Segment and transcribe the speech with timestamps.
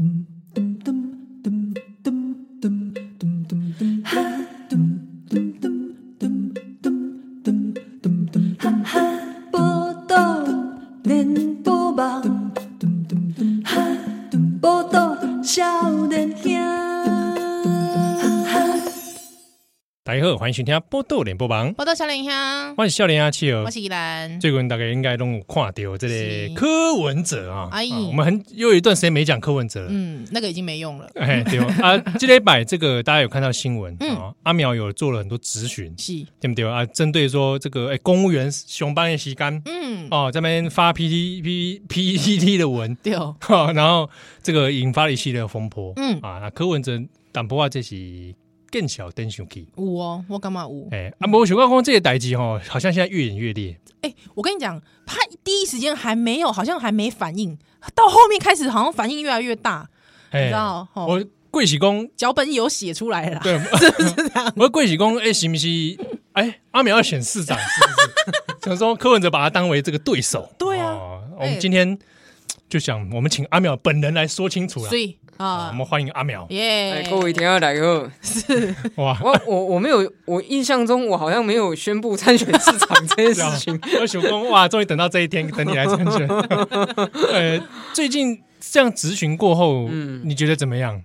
[0.00, 0.29] 大
[20.20, 21.70] 家好，欢迎收听《波多连播榜》。
[21.74, 24.38] 波多少年兄，我是少年阿七儿，我是依兰。
[24.38, 31.08] 最近大家应该都有看到这个柯文哲啊，哎、啊，我们很又有一段时间没讲柯文哲了，嗯，那个已经没用了。
[31.16, 34.34] 哎，对啊，这礼拜这个大家有看到新闻、嗯、啊？
[34.42, 36.84] 阿苗有做了很多咨询，是，对不对啊？
[36.84, 43.34] 针对说这个哎，公务员上班的时间，嗯，哦，这边发 P T P P T T 的文，对哦，
[43.74, 44.10] 然后
[44.42, 47.00] 这个引发了一系列风波，嗯啊，那柯文哲
[47.32, 48.34] 淡薄啊，这是。
[48.70, 50.88] 更小灯上去有哦，我干嘛有？
[50.90, 53.76] 哎、欸，啊，我想讲这个代志哦，好像现在越演越烈。
[54.02, 57.58] 哎、欸，我跟你讲，他第一时间还没有，好像还没反应，
[57.94, 59.88] 到后面开始好像反应越来越大，
[60.30, 60.88] 欸、你知道？
[60.94, 64.52] 我贵喜公脚本有写出来了，对， 是不是这样？
[64.56, 65.66] 我贵喜公，哎、欸，是不是？
[66.32, 67.88] 哎、欸，阿苗要选市长，是不
[68.32, 68.42] 是？
[68.70, 70.92] 想说柯文哲把他当为这个对手，对啊。
[70.92, 71.98] 哦、我们今天
[72.68, 74.88] 就想，我们请阿苗本人来说清楚了。
[74.88, 75.18] 所以。
[75.40, 77.06] 啊，我们欢迎阿苗耶！
[77.08, 83.80] 各位听众大家好，是 哇，我我我没有，我印象中我好像没有宣布参选市长这件 事情。
[83.98, 86.28] 我想说哇，终于等到这一天，等你来参选。
[87.32, 87.58] 呃，
[87.94, 91.02] 最近这样质询过后，嗯，你觉得怎么样？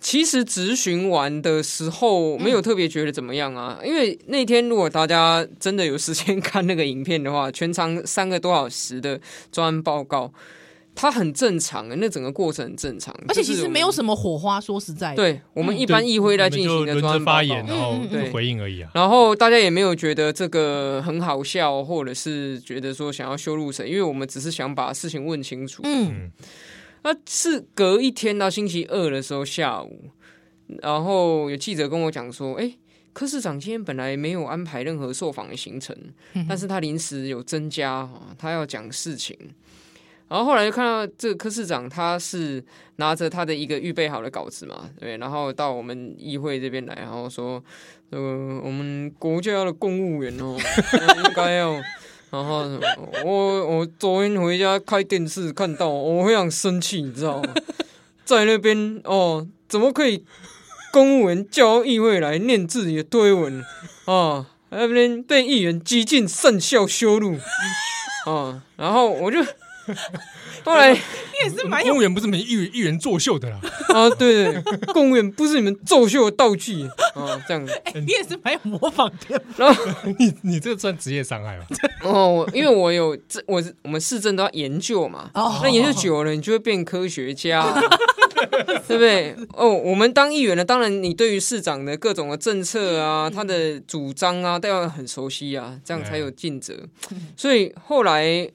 [0.00, 9.20] 其实咨询完的时候，没有特别觉得怎么样啊，因为那天如果大家真的有时间看那个影片的话，全长三个多小时的
[9.52, 10.32] 专案报告。
[10.94, 14.60] 它很正常，那整个过程很正常，而且其实没有什么火花。
[14.60, 17.98] 说实在的，对我们一般议会来进行的专发言，然后
[18.30, 18.90] 回应而已啊。
[18.94, 25.82] 然后大家也没有觉得这个很好笑，或者是觉得说想要羞辱谁，因为我们只是想把事情问清楚。
[25.84, 26.30] 嗯，
[27.02, 30.10] 那是隔一天到星期二的时候下午，
[30.82, 32.74] 然后有记者跟我讲说：“哎，
[33.14, 35.96] 柯市长今天本来没有安排任何受访的行程，
[36.46, 39.36] 但是他临时有增加，他要讲事情。”
[40.28, 42.64] 然后后来就看到这个柯市长，他是
[42.96, 47.62] 拿着他的一个预备好的稿子嘛，对，然后到我们议会这边来，然后说，
[48.08, 48.18] 呃，
[48.64, 50.56] 我们国家的公务员哦，
[51.26, 51.72] 应该要，
[52.30, 52.66] 然后
[53.26, 57.54] 我我昨天回家开电视看到，我非常生气，你知道吗？
[58.24, 60.24] 在那边哦，怎么可以
[60.92, 63.62] 公务员叫议会来念自己的推文
[64.06, 64.46] 啊？
[64.70, 67.36] 那边被议员激进讪笑羞辱
[68.24, 69.44] 啊，然后我就。
[70.64, 70.98] 后来，你
[71.44, 73.60] 也是蛮公务员不是你们议员议员作秀的啦
[73.94, 74.08] 啊！
[74.10, 74.62] 对对，
[74.92, 76.84] 公务员不是你们作秀的道具
[77.14, 77.40] 啊！
[77.48, 79.42] 这样 你也是蛮有模仿的。
[79.56, 79.84] 然后
[80.18, 81.66] 你你这个算职业伤害吗？
[82.02, 85.30] 哦，因为我有这，我我们市政都要研究嘛。
[85.34, 87.74] 哦，那研究久了，你就会变科学家，
[88.86, 89.34] 对不对？
[89.54, 96.74] 哦，我们当议员呢，当然你对于市长的各种的政策啊，他的主张啊，都要很熟悉啊，这样才有尽责。
[97.36, 98.48] 所以后来。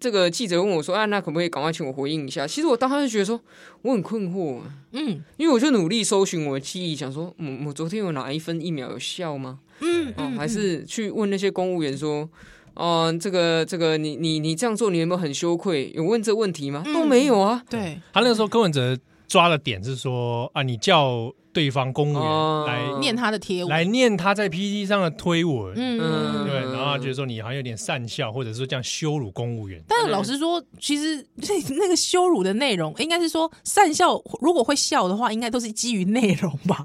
[0.00, 3.38] 这个记者问我说：“啊，那可不可以赶快请我回应一下？”其实我当时就觉得说
[3.82, 4.60] 我很困惑，
[4.92, 9.60] 嗯，因为我就努力搜寻我的记忆，想说，嗯，我昨天有哪一分一秒有效吗？
[9.80, 12.28] 嗯，哦，还是去问那些公务员说，
[12.74, 15.92] 嗯、呃，这个这个，你你你这样做，你有没有很羞愧？
[15.94, 16.82] 有问这问题吗？
[16.94, 17.62] 都没有啊。
[17.68, 21.32] 对，他那个时候柯文哲抓的点是说啊，你叫。
[21.52, 29.82] 对方公务员来念他的贴文，来念他在 PPT 上的推文，嗯，对，然后觉得说你好像有点善笑，或者说这样羞辱公务员。
[29.88, 36.84] 但是老实说，其实那那个羞辱的内容，应该是说善笑，如果会笑的话，应该都是基于内容吧。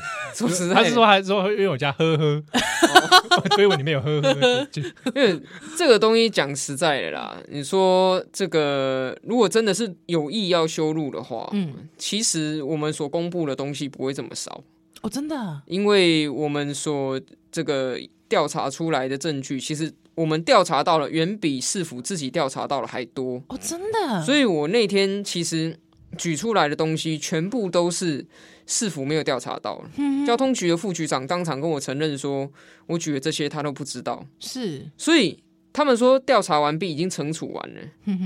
[0.34, 2.42] 说实在，他是说还是说因为我家呵呵，
[3.54, 4.68] 所 以我里面有呵呵，
[5.14, 5.40] 因为
[5.76, 14.62] 这个东西讲实在的啦，你说这个如果真的是有意要修路的话，嗯，其实我们所公布的东西不会这么少。
[15.02, 17.20] 哦，真的，因为我们所
[17.50, 17.98] 这个
[18.28, 23.42] 调查出来的证据，其实我们调查到了远比市府自己调查到了还多。
[23.48, 25.76] 哦，真的，所以我那天其实
[26.16, 28.26] 举出来的东西全部都是。
[28.64, 29.82] 市府没有调查到，
[30.24, 32.48] 交通局的副局长当场跟我承认说，
[32.86, 34.24] 我举的这些他都不知道。
[34.38, 35.42] 是，所以
[35.72, 37.80] 他们说调查完毕，已经惩处完了。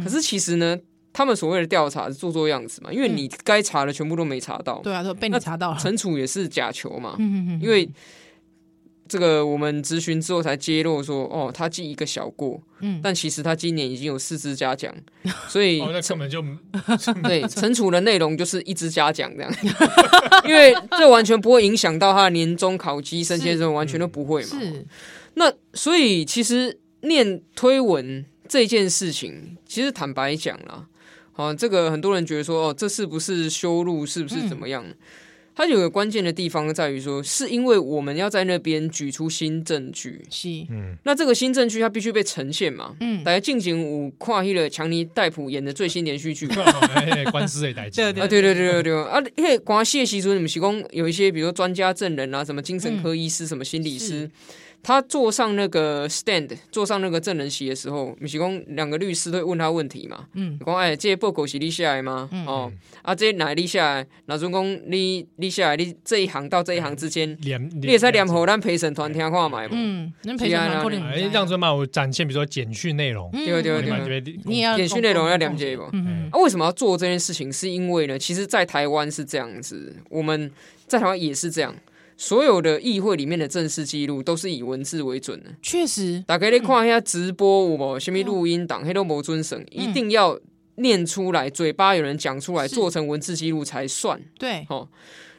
[0.04, 0.78] 可是其实呢，
[1.10, 4.78] 他们所谓的调查是做做样子嘛，因为你该查的全部都没查到。
[4.82, 5.78] 对啊，都被你查到了。
[5.78, 7.88] 惩处也是假球嘛，因为。
[9.08, 14.94] 这个我们咨询之后才揭露说，哦，他记一个小过，嗯，但其实他今年已经有四支嘉奖，
[15.48, 16.42] 所以、哦、那根本就
[17.22, 19.52] 对惩处的内容就是一支嘉奖这样，
[20.46, 24.60] 因为这完全不会影响到他的年终考绩、升迁什么，完全都不会嘛。
[24.60, 24.86] 是，
[25.34, 30.86] 那所以其实念推文这件事情，其实坦白讲啦，
[31.32, 34.04] 好，这个很多人觉得说，哦，这是不是修路？
[34.04, 34.84] 是不是怎么样？
[34.86, 34.94] 嗯
[35.56, 46.46] 它有个关键的地方在于说，是因为我们要在那边举出新证据，是，嗯，那这个新证据它必须被呈现嘛，嗯，大家进行五跨一了强尼戴普演的最新连续剧，
[47.32, 54.30] 官司也带进，啊，对对对对对，啊，因为关系的习俗，你们提供有一些，比如说专家证人啊，什么精神科医师，什么心理师。
[54.82, 60.26] 他坐上那个 stand，坐上那个证人席的时候，米奇公两个律师都会问他问题嘛。
[60.34, 62.28] 嗯，讲哎，这些报告是你下来吗？
[62.32, 64.06] 嗯、哦，啊，这哪里下来？
[64.26, 67.36] 那总共你你下来，你这一行到这一行之间，
[67.80, 69.70] 你也在联合咱陪审团听话买嘛？
[69.72, 75.84] 嗯，恁陪审团可能哎，这样子嘛，我展现比如说简讯内容，对对对对，你要简讯内容要了解不？
[75.92, 77.52] 嗯啊，为什么要做这件事情？
[77.52, 80.50] 是因为呢，其实，在台湾是这样子，我们
[80.86, 81.74] 在台湾也是这样。
[82.16, 86.24] 所有的议会里面的正式记录都是以文字为准的，确实。
[86.26, 90.38] 大家你看一下直播有无，什么录音档，黑都没遵审，一定要
[90.76, 94.18] 念出来，嘴巴有人讲出来，做成文字记录才算。
[94.38, 94.88] 对，哦，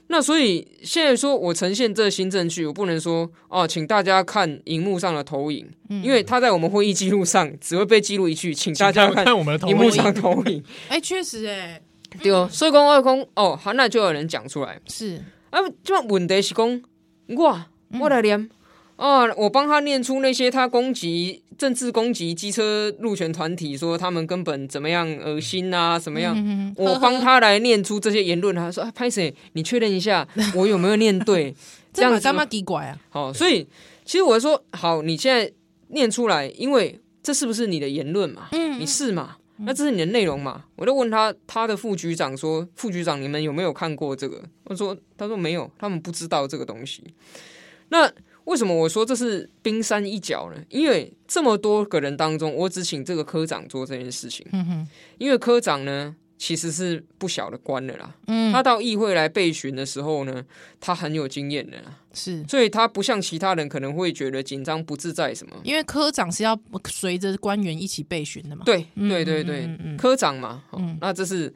[0.07, 10.63] 那所以现在说我呈现这新证据，我不能说哦，请大家看荧幕上的投影，因为他在我们会议记录上只会被记录一句，请大家看我们的荧幕上投影。
[10.89, 11.81] 哎，确实，哎，
[12.21, 14.79] 对哦，所以公二公哦，好，那就有人讲出来。
[14.87, 15.19] 是。
[15.49, 16.81] 啊，这问题是讲
[17.27, 17.65] 我
[17.99, 18.49] 我来念
[18.95, 26.35] 啊，我帮他念出那些他攻击政治攻击机车路权团体，说他们根本怎么样恶心啊，什么样？
[26.75, 29.33] 我帮他来念出这些言论，他说：“啊，拍谁？
[29.53, 31.55] 你确认一下，我有没有念对？”
[31.93, 32.97] 这样子干嘛奇怪啊？
[33.09, 33.67] 好，所以
[34.05, 35.51] 其实我说好，你现在
[35.89, 38.49] 念出来，因为这是不是你的言论嘛？
[38.51, 39.37] 嗯，你是嘛？
[39.59, 40.65] 那这是你的内容嘛？
[40.75, 47.03] 我就问他，他的副局长说：“副局长，你们有没有看过这个？”我说：“他说没有，他们不知道这个东西。”
[47.89, 48.11] 那
[48.45, 50.63] 为什么我说这是冰山一角呢？
[50.69, 54.45] 因为这么多个人当中，我只请这个科长做这件事情。
[54.51, 54.87] 嗯哼，
[55.17, 56.15] 因为科长呢。
[56.37, 60.43] 其实是不小的官了啦，嗯，他到议会来备询的时候呢，
[60.79, 66.57] 他很有经验的啦，是，所以他不像其他人可能会觉得紧张不自在什么，因为科长是要
[66.87, 71.51] 随着官员一起备询的嘛，对，对对对，嗯嗯嗯、科长嘛，嗯，那这是，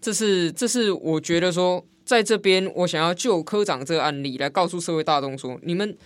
[0.00, 5.96] 这是，这是我觉得说，在这边我想要就科长这个案例来告诉社会大众说，你们。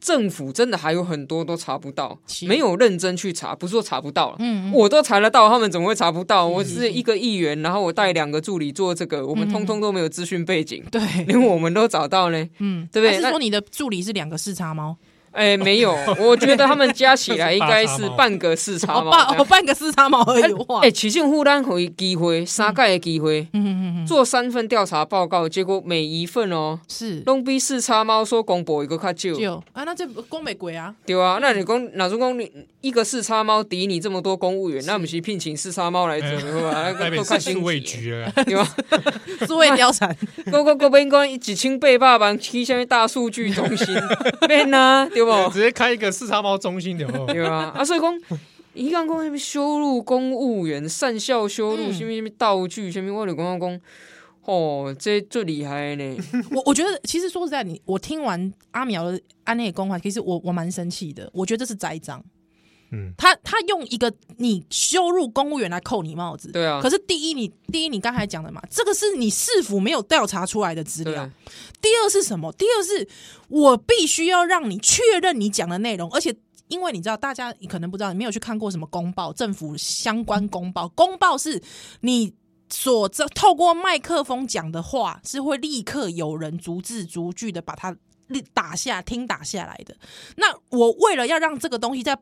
[0.00, 6.46] 政府真的还有很多都查不到，没有认真去查，不是说查不到了，嗯，我都查得到，他们怎么会查不到？
[6.46, 13.16] 我是一个议员，然后我带两个助理做这个，我们通通都没有资讯背景，对，连我们都找到呢，嗯，对不对？
[13.20, 14.96] 是说你的助理是两个视察猫？
[15.36, 20.54] 哎，没有， 我觉得他们加起来应该是半个视察猫， 半半个视察猫而已。
[20.82, 29.62] 哎，起政府单回机会，三盖的机会嗯嗯，做三份调查报告，结果每一份哦是都比视察猫说公布一个较少。
[29.72, 30.94] 啊，那这公没鬼啊？
[31.04, 32.50] 对啊，那你公，那如果你
[32.80, 38.66] 一个视察猫抵你这么多公务员，那我们去聘请视察猫来做的话，那都看新闻局了，对吧？
[39.46, 40.16] 数位貂蝉，
[40.50, 43.94] 各各各边关一千八百万去下面大数据中心，
[44.48, 45.25] 变啊，对。
[45.52, 48.20] 直接开一个视察猫中心的哦， 对啊，啊，所以讲，
[48.74, 53.80] 一讲讲什么修路公务员、善效修路，什么什么道具，什么我就讲讲，
[54.44, 56.16] 哦，这最厉害呢。
[56.52, 61.28] 我我觉得，其实说实在，你我听完阿苗的安内公话，其实我我蛮生气的。
[61.32, 62.22] 我觉得这是栽赃。
[62.96, 66.80] 嗯，他他用一个你羞辱公务员来扣你帽子，对啊。
[66.80, 71.30] 可是第一，你第一，你刚才讲的嘛，这个是你市府没有调查出来的资料。
[71.82, 72.50] 第二是什么？
[72.52, 73.06] 第二是
[73.48, 76.34] 我必须要让你确认你讲的内容，而且
[76.68, 81.62] 因为你知道，大家可能不知道，你没有去看过什么公报，政府相关公报，公报是
[82.00, 82.34] 你
[82.68, 87.96] 所这透过麦克风讲的话，是会立刻有人逐字逐句的把它
[88.52, 89.96] 打下听打下来的。
[90.36, 92.18] 那我为了要让这个东西在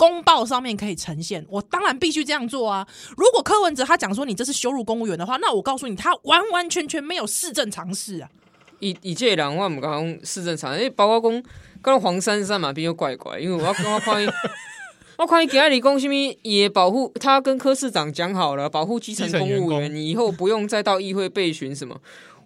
[0.00, 2.88] 公报上面可以呈现，我当然必须这样做啊！
[3.18, 8.30] 如果柯文哲他讲说你这是羞辱公务员的话，那我告诉你，他完完全全没有市政常识啊！
[8.78, 11.42] 以以这人我唔讲市政常识，因为包括讲
[11.82, 14.26] 刚黄珊珊嘛比较怪怪，因为我要跟他看，
[15.18, 16.14] 我看给他理工什么
[16.44, 21.94] 也保护他跟柯市长讲好了，保护基层公务员，你以后不用再到议会备询什么，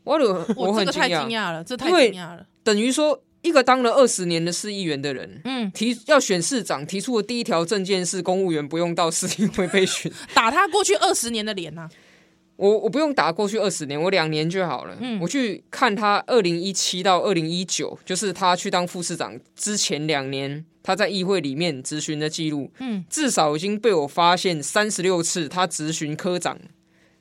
[0.02, 3.20] 我 我我很惊讶了，这太惊讶了，等于说。
[3.44, 11.90] 一个当了二十年的市议员的人，嗯，提要选市长，提出的第一条政见是公务员不用到市议会被询， 打他过去二十年的脸呐、啊！
[12.56, 14.96] 我我不用打过去二十年，我两年就好了。
[14.98, 26.58] 嗯，我去看他二零一七到二零一九，就是他去当副市长之前两年，他在议会里面质询的记录，嗯，至少已经被我发现三十六次他质询科长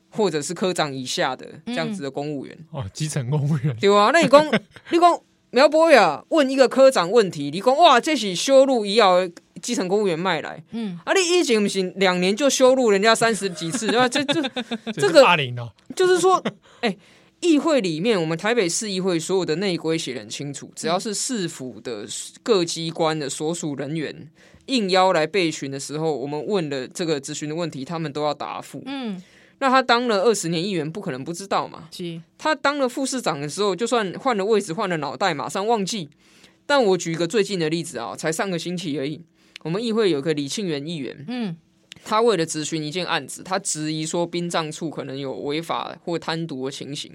[0.08, 4.46] 或者是科长以下的这样子的公务员、嗯、哦，基层公务员对啊，那你公
[4.90, 5.20] 你讲。
[5.54, 9.20] 苗博雅问一个科长问题，你讲哇，这是修路医药
[9.62, 14.08] 基层公务员卖来，嗯，啊，你以前不行，两年就修路人家三十几次，对吧？
[14.08, 14.42] 这这
[14.98, 16.42] 这个霸凌哦， 就是说，
[16.80, 16.98] 哎、欸，
[17.38, 22.04] 议会里面，我们台北市议会所有的内规写得很清楚，只要是市府的
[22.42, 24.28] 各机关的所属人员
[24.66, 29.22] 应邀来备询的时候，我们问了这个咨询的问题，他们都要答复，嗯。
[29.58, 31.88] 那他当了二十年议员，不可能不知道嘛？
[31.90, 36.08] 是他当了副市长的时候，就算换了位置、换了脑袋，马上忘记。
[36.66, 39.22] 但我举一个最近的例子啊，才上个星期而已。
[39.62, 41.56] 我们议会有个李庆元议员，嗯，
[42.04, 47.12] 他为了质询一件案子，他质疑说殡葬处可能有违法或贪渎的情形，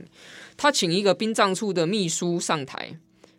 [0.55, 2.97] 他请一个殡葬处的秘书上台。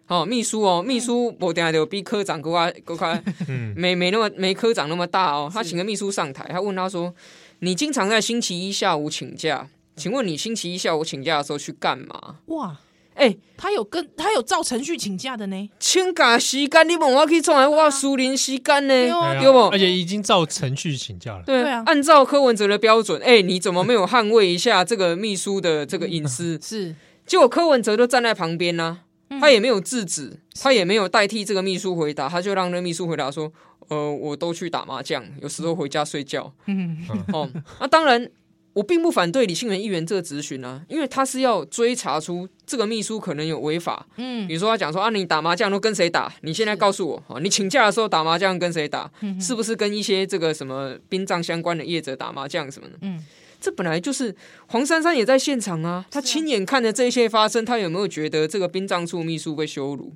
[0.08, 3.22] 哦，秘书哦，秘书我等下就比科长够快够快，
[3.74, 5.48] 没没那么没科长那么大哦。
[5.52, 7.14] 他请个秘书上台，他问他说。
[7.60, 12.36] 你经常在星期一下午请假，请问你星期一下午请假的时候去干嘛？
[12.46, 12.78] 哇，
[13.14, 15.70] 哎、欸，他有跟他有照程序请假的呢。
[15.78, 18.94] 请假时间你问我可以从来我私人时间呢？
[19.38, 19.68] 对不？
[19.68, 21.42] 而且已经照程序请假了。
[21.44, 26.58] 对啊，按照柯文哲的标准，哎、欸，你怎么没有捍卫一下这个秘书的这个隐私？
[26.62, 29.04] 是，结果柯文哲都站在旁边呢、啊，
[29.40, 33.52] 他也没有制止，他也没有代替这个秘书回答，他就让那秘书回答说。
[33.88, 36.54] 呃，我都去打麻将，有时候回家睡觉。
[36.66, 36.96] 嗯，
[37.32, 38.30] 哦，那、啊、当然，
[38.72, 44.06] 我并不反对李庆元议员这个质询啊，因为他是要追查出这个秘书可能有违法。
[44.14, 46.32] 嗯，比如说他讲说啊，你打麻将都跟谁打？
[46.42, 49.10] 你现在告诉我，啊，你请假的时候打麻将跟谁打？
[49.40, 52.94] 是不是跟一些这个什么殡葬相关的业者打麻将什么的？
[53.00, 53.20] 嗯，
[53.60, 54.34] 这本来就是
[54.68, 60.14] 黄珊珊也在现场啊，他亲眼看着这一切发生，他有没有觉得这个殡葬处秘书被羞辱？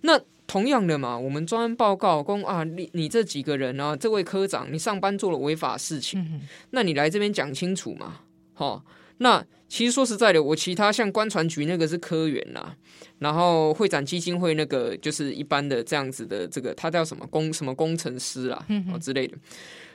[0.00, 0.20] 那？
[0.46, 8.20] 同样的嘛，我们专案报告公啊，你你这几个人啊，这位科长，你上班做了违法事情，嗯、那你来这边讲清楚嘛，
[8.52, 8.84] 好，
[9.16, 12.76] 那其实说实在的，我其他像观船局那个是科员啦，
[13.20, 19.34] 然后会展基金会那个就是一般的这样子的这个，他叫什么工什么工程师啦，嗯、之类的，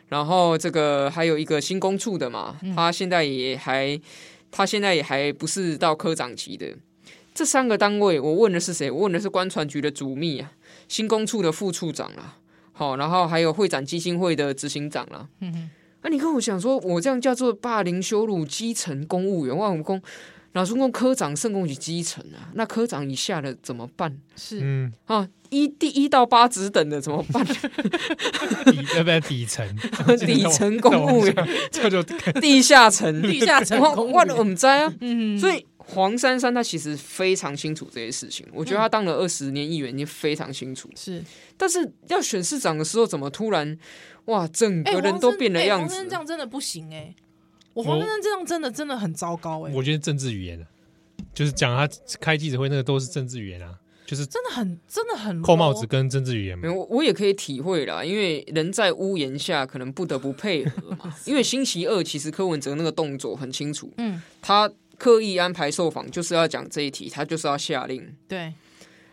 [0.10, 4.00] 然后这个还有一个新工处的嘛，他现在也还
[4.52, 6.76] 他现在也还不是到科长级的。
[7.34, 8.92] 这三个单位，我问的是谁？
[8.92, 10.52] 我问的是官船局的主秘啊，
[10.88, 12.38] 新工处的副处长啦，
[12.74, 15.30] 好，然后还有会展基金会的执行长啦。
[15.40, 15.70] 嗯哼，
[16.02, 20.02] 那、啊、你跟我讲说，我这样叫做霸凌羞辱基层公务员，万武功，
[20.54, 24.18] 老中共科长胜供给基层啊，那科长以下的怎么办？
[24.36, 27.46] 是，嗯，啊，一第一到八职等的怎么办？
[28.66, 29.68] 底要不要底层？
[30.26, 31.36] 底层公务员，
[31.72, 32.02] 叫做
[32.42, 35.66] 地下层，地下层，我我们在啊，嗯，所以。
[35.92, 40.88] 黄珊珊她其实非常清楚这些事情，我觉得她当了二十年议员已经非常清楚。
[40.96, 41.20] 是，
[41.58, 43.76] 但是要选市长的时候，怎么突然
[44.26, 45.96] 哇，整个人都变了样子？
[45.96, 47.16] 黄珊珊这样真的不行哎、欸！
[47.74, 49.76] 我黄珊珊这样真的真的很糟糕哎、欸！
[49.76, 50.66] 我觉得政治语言
[51.34, 51.88] 就是讲他
[52.20, 53.74] 开记者会那个都是政治语言啊，
[54.06, 56.62] 就是真的很真的很扣帽子跟政治语言。
[56.64, 61.14] 我我也可以体会啦，因为人在屋檐下，可能不得不配合嘛。
[61.26, 64.72] 因为星期二其实柯文哲那个动作很清楚，嗯，他。
[65.00, 68.06] 刻意安排受访，就是要讲这一题，他就是要下令。
[68.28, 68.54] 对，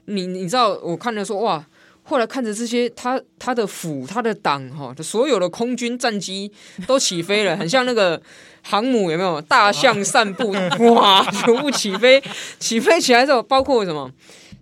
[0.07, 1.65] 你你知道，我看了说哇，
[2.09, 6.51] 后来看着这些，他他的府、他的党哈，所有的空军战机
[6.87, 8.21] 都起飞了，很像那个
[8.63, 9.41] 航母，有没有？
[9.41, 10.53] 大象散步，
[10.95, 12.23] 哇，全部起飞，
[12.61, 14.11] 起飞起来之后，包括什么？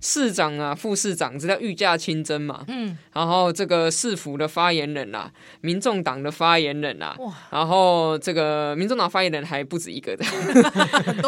[0.01, 2.63] 市长啊，副市长，这叫御驾亲征嘛。
[2.69, 5.31] 嗯，然后这个市府的发言人啊，
[5.63, 10.25] 民众党的发言人啊，哇，然后这个民众党发言人还不止一个的，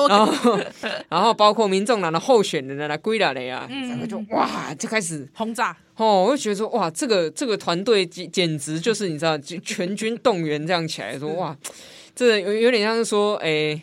[0.08, 0.58] 然后，
[1.08, 5.74] 然后包括民众党的候选人啊，归来的呀，整个就哇，就开始轰炸。
[5.96, 11.56] 哦，我就觉得说哇，这个这个团队简简直就是你知道，全军动员这样起来说哇，
[12.14, 13.80] 这有有点像是说哎。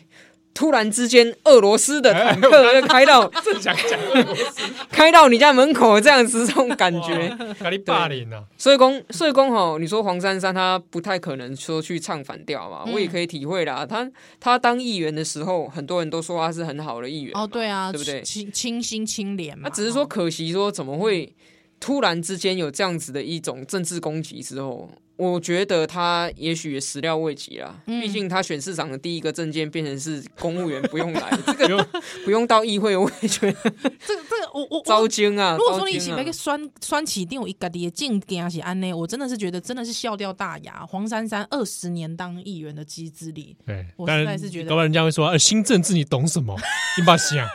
[0.56, 7.36] 突然之间，俄罗斯的坦克就开到，正想讲俄罗斯，开到你家门口这样子，这种感觉，
[7.72, 8.44] 你霸凌啊！
[8.56, 13.84] 所以公，所以公吼，你说黄珊珊她不太可能说去唱反调嘛，我也可以体会啦。
[13.84, 18.22] 她她当议员的时候，很多人都说她是很好的议员哦，对啊，对不对？
[18.22, 19.68] 清清心清廉嘛。
[19.68, 21.34] 那只是说可惜，说怎么会
[21.84, 24.88] 突然之间有这样子的一种政治攻击之后。
[25.16, 31.88] 我觉得他也许也始料未及啦，毕竟他选市长的第一个证件变成是公务员 不用来，这个
[32.26, 35.56] 不用到议会，我也觉得 这个这个我我糟惊啊！
[35.56, 40.84] 如果说你起那个酸酸起定有一个的进点是安呢，我真的是觉得真的是笑掉大牙。
[40.84, 46.56] 黄珊珊二十年当议员的机资历，对，我实在是觉得，要不然人家会说，呃，新政治你懂什么？
[46.98, 47.46] 你把想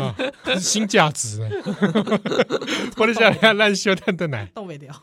[0.00, 0.14] 啊，
[0.58, 1.40] 新价值，
[2.96, 4.94] 我的家里烂修蛋的奶，冻未掉。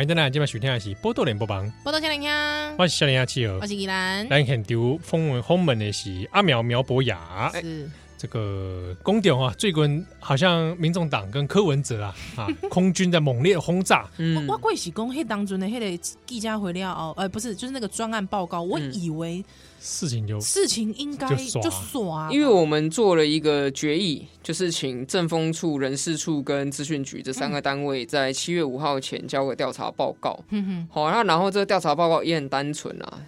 [0.00, 4.26] 欢迎大家今晚收听的是《波多连播榜》，波多小林香，我是小林香企鹅，我是依兰。
[4.30, 7.86] 来看丢风文后门的是阿苗苗博雅，是
[8.20, 14.06] 这个公调啊，最近好像民众党跟柯文哲啊 啊，空军的猛烈轰炸。
[14.18, 19.42] 嗯，我贵喜公黑当中的黑的记者回了哦，呃，不是，就是那个专案报告，我以为。
[19.82, 30.38] 事情就事情应该就耍，因为我们做了一个决议，就是请政风处、人事处跟资讯局这三个单位在七月五号前交个调查报告。
[30.50, 33.22] 嗯哼，好，那然后这个调查报告也很单纯啊。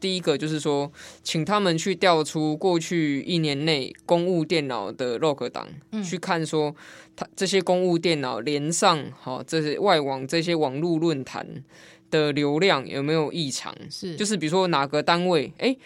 [0.00, 0.90] 第一个就是说，
[1.22, 6.74] 请他们去调出过去一年内公务电脑的 log 档，嗯、去看说
[7.14, 11.62] 他这些公务电脑连上好这些外网这些网络论坛。
[12.10, 13.72] 的流量有没有异常？
[13.88, 15.76] 是，就是比如说哪个单位，哎，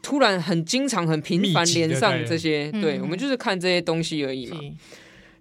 [0.00, 4.60] 突然很经常、很频繁连上这些，对，对，我们就是看这些东西而已嘛。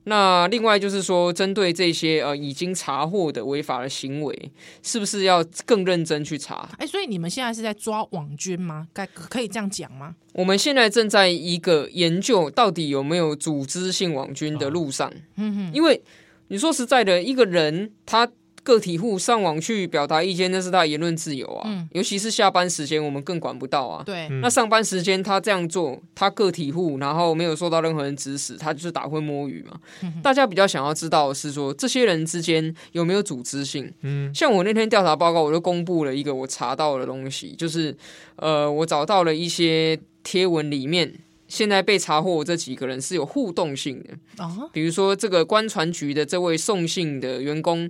[0.06, 6.68] 那另外就是说，针对这些呃已经查获的违法的行为，是不是要更认真去查？
[6.78, 8.88] 哎，所以你们现在是在抓网军吗？
[8.94, 10.16] 该可以这样讲吗？
[10.34, 15.14] 我们现在正在一个研究，到底有没有组织性网军的路上。
[15.36, 16.02] 嗯哼，因为
[16.48, 18.30] 你说实在的，一个人他。
[18.64, 21.64] 个体户上网去表达意见，那是他的言论自由啊。
[21.68, 24.04] 嗯，尤其是下班时间，我们更管不到啊。
[24.06, 29.80] 对，那上班时间他这样做，他个体户，然后没有受到任何人指使，他就是打混摸鱼嘛。
[30.04, 33.92] 嗯、大家比较想要知道的是说，这些人之间有没有组织性？
[34.02, 37.98] 嗯，像我那天调查报告，我就公布了一个我查到的东西，就是
[38.36, 41.12] 呃，我找到了一些贴文里面，
[41.48, 44.70] 现在被查获这几个人是有互动性的啊。
[44.72, 47.90] 比如说这个观船局的这位送信的员工。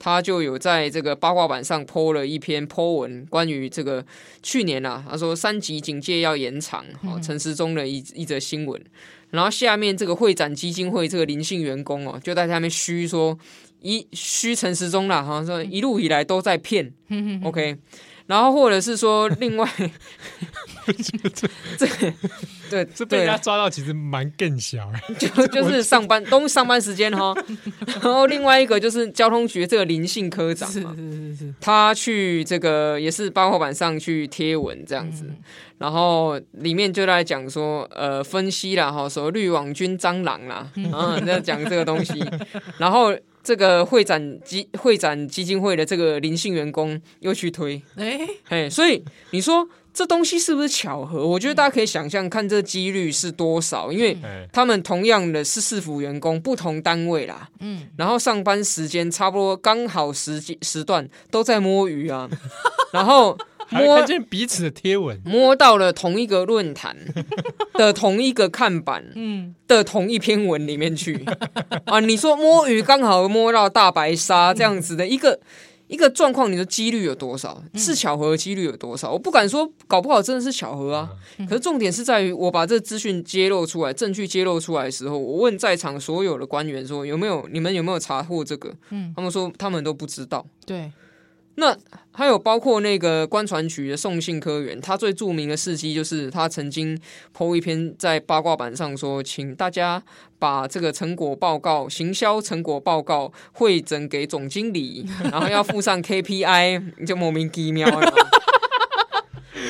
[0.00, 4.04] 他就有在这个八卦版上 po 了一篇 po 文，关于这个
[4.42, 8.82] 去年啊，他说三级警戒要延长，哦，陈时中的一一则新闻。
[9.28, 13.38] 然后下面这个会展基金会这个林姓员工哦，就在下面虚说
[13.82, 16.92] 一虚陈时中啦，好像说一路以来都在骗，
[17.44, 17.76] OK。
[18.30, 19.68] 然后或者是说另外。
[21.76, 21.86] 这
[22.68, 27.32] 对，这被人家抓到其实蛮更小，就就是上班都上班时间哈。
[27.86, 35.26] 然后另外一个就是交通局这个林姓科长，是是是是，他去这个也是八卦版上去贴文这样子，
[35.78, 42.24] 然后里面就在讲说呃分析了哈，说绿网军蟑螂啦，啊在讲这个东西，
[42.78, 49.68] 然后这个会展基会展基金会的这个林姓员工又去推，哎哎，所以你说。
[49.92, 51.26] 这东西是不是巧合？
[51.26, 54.16] 我觉得大家可以想象看这几率是多少，因为
[54.52, 62.30] 他们同样的是市府员工，不同单位啦，嗯，然后上班时间差不多刚好时间时段都在摸鱼啊，
[62.92, 63.36] 然后
[63.70, 66.96] 摸看见彼此的贴文，摸到了同一个论坛
[67.74, 71.24] 的同一个看板，嗯，的同一篇文里面去
[71.86, 75.40] 啊，你说摸鱼刚好摸到大白鲨这样子的一个。
[75.90, 77.60] 一个状况，你的几率有多少？
[77.74, 79.10] 是巧合的几率有多少？
[79.10, 81.10] 我不敢说，搞不好真的是巧合啊。
[81.48, 87.44] 可是重点是在于，我把这资讯揭露出来，证据揭露出来的时候，我问在场所有的官员说：有没有？
[87.50, 88.72] 你们有没有查获这个？
[88.90, 90.46] 嗯，他们说他们都不知道。
[90.64, 90.92] 对。
[91.60, 91.76] 那
[92.10, 96.98] 还有包括那个观传局的宋信科员，他最著名的事迹就是他曾经
[97.36, 100.02] po 一篇在八卦版上说，请大家
[100.38, 108.10] 把这个成果报告、行销成果报告汇整给总经理，然后要附上 KPI，你就莫名其妙了。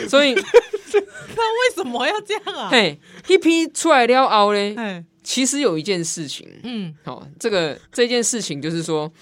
[0.09, 0.33] 所以，
[1.37, 2.69] 那为什么要这样啊？
[2.71, 9.13] 嘿，一批出来了后呢，其实有一件事情，嗯，好，这个这件事情就是说。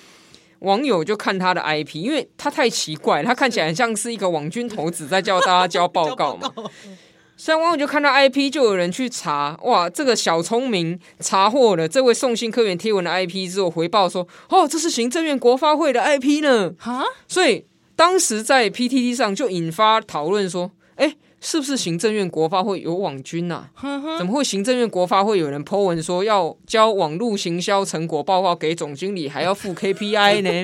[0.60, 6.52] 网友就看他的 IP，因为他太奇怪，他看起来很像是一个网军头子在叫大家交报告嘛。
[7.36, 16.72] 所以网友就看到 IP，就有人去查，哇，这个小聪明查获了这位送信科员贴文的 IP 之后，回报说，哦，这是行政院国发会的 IP 呢。
[16.78, 21.14] 哈，所以当时在 PTT 上就引发讨论说，哎。
[21.40, 24.16] 是不是行政院国发会有网军呐、啊？
[24.18, 30.62] 怎么会行政院国发会有人 po 文说要交网络行销成果报告给总经理，还要付 KPI 呢？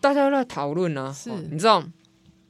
[0.00, 1.82] 大家都在讨论啊，是你知道？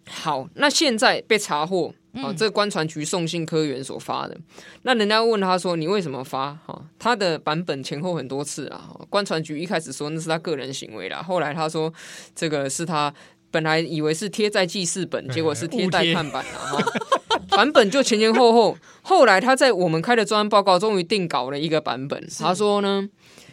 [0.07, 4.37] 好，那现在被查获啊，这个观传局送信科员所发的，
[4.83, 8.94] 那人家问他说：“你为什么发？”哈，他的版本前后很多次啊。
[9.09, 11.90] 观传局一开始说那是他个人行为啦，后来他说
[12.35, 13.12] 这个是他。
[13.52, 17.40] 本来以为是贴在记事本，结果是贴在看板了。
[17.50, 22.26] 版本就前前后后，后来他在我们开的专案报告终于定稿了一个版本。
[22.40, 23.08] 他说呢，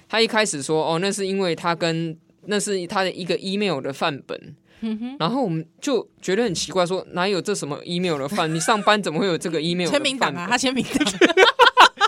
[0.08, 4.56] 他一开始说哦，那是因为他跟那是他的一个 email 的范本。
[5.20, 8.56] 然后我们就觉得很奇怪，说哪有这什么 email 的范？
[8.56, 10.10] 你上班怎么会有这个 email 的范本？
[10.10, 11.06] 签名档啊，他签名的。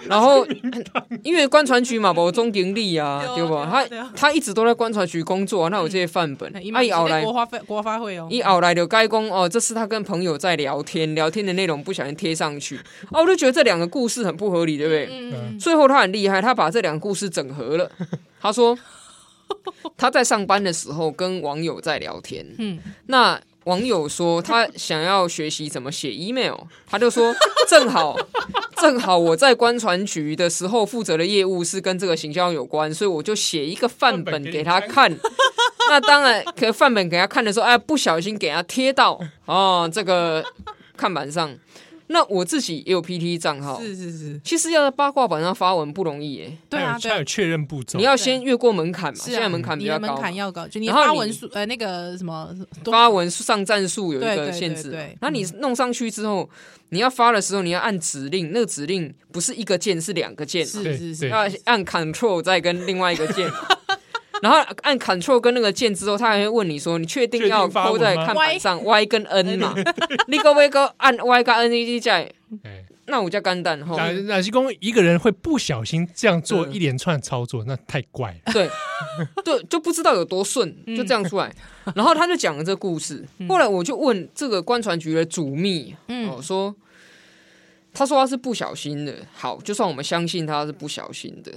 [0.08, 0.46] 然后
[1.24, 3.54] 因为观传局嘛，无总经理啊，对不？
[3.66, 3.86] 他
[4.16, 6.52] 他一直都在观传局工作，那有这些范本。
[6.52, 12.78] 他一后来国发会国发会哦，一后来就该公哦，这是他跟朋友在聊天，聊天的内容不小心贴上去，
[13.12, 15.58] 哦，我就觉得这两个故事很不合理，对不对？
[15.60, 17.92] 最后他很厉害，他把这两个故事整合了。
[18.42, 18.78] 他说
[19.98, 23.40] 他在上班的时候跟网友在聊天，嗯，那。
[23.66, 26.56] 网友说他想要学习怎么写 email，
[26.90, 27.34] 他就说
[27.68, 28.18] 正好
[28.78, 35.16] 正好我在观传局的时候负责的业务是跟这个行销有关，所以我就写一个范本给他看。
[35.90, 40.44] 那当然，可范本给他看的时候，哎，不小心给他贴到哦这个
[40.98, 41.56] 看板上。
[42.12, 46.58] 那我自己也有 PT 账号，是是是，其实要在八卦版上发文不容易耶。
[46.70, 49.20] 对啊，还有确认步骤，你要先越过门槛嘛。
[49.20, 52.54] 现在门槛比较高，门槛要高，就你发文数呃那个什么
[52.86, 54.92] 发文上战数有一个限制。
[54.92, 56.50] 对，那你弄上去之后，
[56.90, 63.50] 你要发的时候你要按指令，那个指令不是一个键，是两个键，是是是，要按 Control 再跟另外一个键。
[64.44, 69.76] 然后按 Ctrl 跟那个键之后，他还会问你说：“你确定要勾在看板上 Y 跟 N 嘛？
[70.28, 72.32] 你可不可以按 Y 跟 N 一在？
[73.06, 73.96] 那我叫干蛋哈。
[73.98, 78.54] 那那是公一个人会不小心这样做一连串操作，那太怪了。
[78.54, 78.70] 对
[79.44, 81.54] 对，就不知道有多顺，就这样出来。
[81.94, 83.24] 然后他就讲了这个故事。
[83.50, 86.74] 后来我就问这个观传局的主秘，哦，说
[87.94, 89.14] 他说他是不小心的。
[89.34, 91.52] 好，就算我们相信他是不小心的，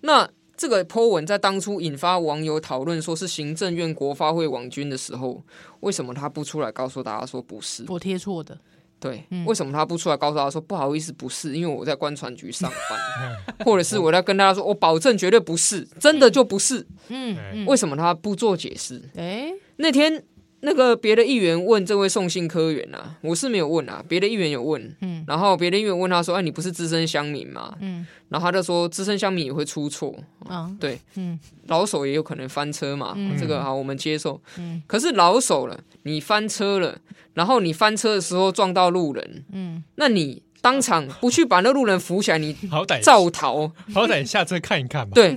[0.00, 0.28] 那。
[0.56, 5.42] 这个 po 文在当初引发网友讨论，说是行政院国发会网军的时候，
[5.80, 7.84] 为什么他不出来告诉大家说不是？
[7.88, 8.58] 我贴错的。
[8.98, 11.54] 对，嗯、为什么他不出来告诉大家说不好意思不是？
[11.54, 16.86] 因为我在官船局上班， 或者是我在跟大家说，我保证绝对不是，真的就不是。
[17.08, 19.02] 嗯，为什么他不做解释？
[19.16, 20.24] 哎，那天。
[20.60, 36.98] 那个别的议员问这位送信科员啊，我是没有问啊，别的议员有问，嗯，然后别的议员问他说：“哎，你不是资深乡民吗？”嗯，然后他就说：“资深乡民也会出错，啊，对，嗯，老手也有可能翻车嘛，嗯，这个好，我们接受，嗯，可是老手了，你翻车了，
[37.34, 45.36] 然后你翻车的时候撞到路人，嗯，那你当场不去把那路人扶起来，你好歹造逃，好歹下车看一看吧，对，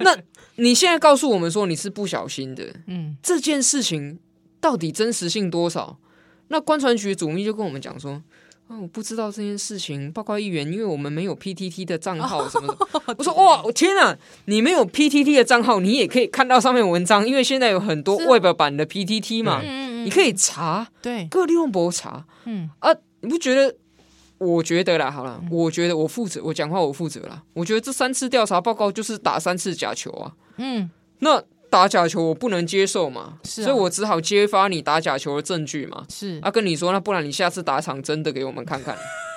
[0.00, 0.18] 那
[0.56, 4.18] 你现在告诉我们说你是不小心的，嗯，这件事情。
[4.60, 5.98] 到底真实性多少？
[6.48, 8.20] 那观传局主秘就跟我们讲说
[8.66, 12.76] ：“啊，我不知道这件事情，报告议员，因为我们没有 PTT 的账号什么的。”
[13.16, 14.18] 我说：“哇，我天啊！
[14.46, 20.88] 你没有 PTT 的账号，你也可以看到上面文章，因为现在有很多 Web 版的 PTT 嘛，你可以查。
[21.00, 22.26] 对，各利用博查。
[22.46, 23.76] 嗯啊，你不觉得？
[24.38, 27.42] 我觉得啦，好了，我觉得我负责，我讲话我负责啦。
[27.52, 30.32] 我觉得这三次调查报告就是打三次假球啊。
[30.56, 36.04] 嗯，那。”打假球我不能接受嘛，是啊、所以我只好揭发你打假球的证据嘛。
[36.10, 38.96] 是，啊，跟你说，那不然你下次打场真的给我们看看，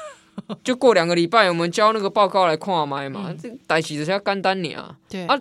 [0.64, 3.28] 就过两个礼拜我们交那个报告来看麦嘛。
[3.30, 4.98] 嗯、这代志就是要简单你啊。
[5.08, 5.40] 对啊，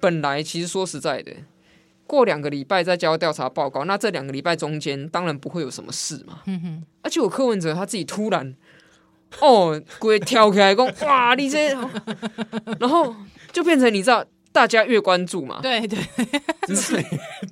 [0.00, 1.30] 本来其实说实在的，
[2.06, 6.40] 过两个礼拜再交调查报告，那这两个礼拜中间当然不会有什么事嘛。
[6.46, 8.56] 嗯哼，而且我柯文哲他自己突然
[9.40, 11.68] 哦，鬼跳起来讲哇，你这，
[12.80, 13.14] 然后
[13.52, 14.24] 就变成你知道。
[14.52, 15.98] 大家越关注嘛，对对，
[16.68, 17.02] 就是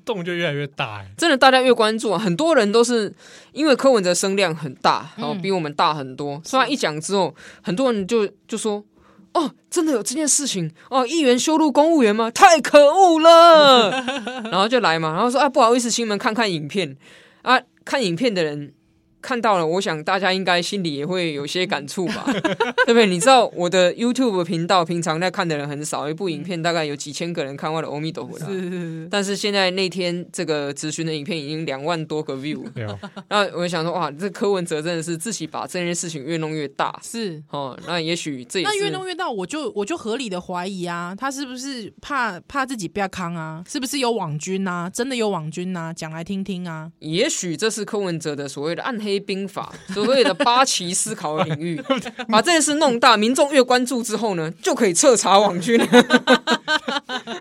[0.04, 0.98] 洞就越来越大。
[0.98, 3.12] 哎，真的，大家越关注啊，很多人都是
[3.52, 8.84] 因为柯文哲声量很大，然后比我们大很多，所以他一讲之后，很多人就就说，
[9.32, 12.30] 哦，真的有这件事情哦，议员羞辱公务员吗？
[12.30, 13.90] 太可恶了，
[14.52, 16.96] 然后就来嘛，然后说啊，不好意思，请你们看看影片。
[17.42, 18.74] 啊，看影片的人。
[19.22, 22.24] 看到了，我想大家应该心里也会有些感触吧，
[22.86, 23.06] 对不对？
[23.06, 28.38] 你知道我的 YouTube 频道平常在看的人很少，一部影片大概有几千个人看完了，阿弥陀佛。
[28.38, 32.64] 是是，但是现在那天这个咨询的影片已经两万多个 view。
[33.28, 36.98] 那我想说，哇，这柯文哲真的是自己把这件事情越弄越大。
[37.02, 43.62] 是哦，那也许这也是那越弄越大，我就我就合理的怀疑啊，他是不是怕怕自己不要康啊？
[43.68, 44.88] 是不是有网军啊？
[44.88, 45.92] 真的有网军啊？
[45.92, 46.90] 讲来听听啊。
[47.00, 49.09] 也许这是柯文哲的所谓的暗黑。
[49.10, 51.82] 黑兵法 所谓的八旗思考的领域，
[52.28, 55.76] 把这件事弄大，民众越关注之后呢，就可以彻查网军。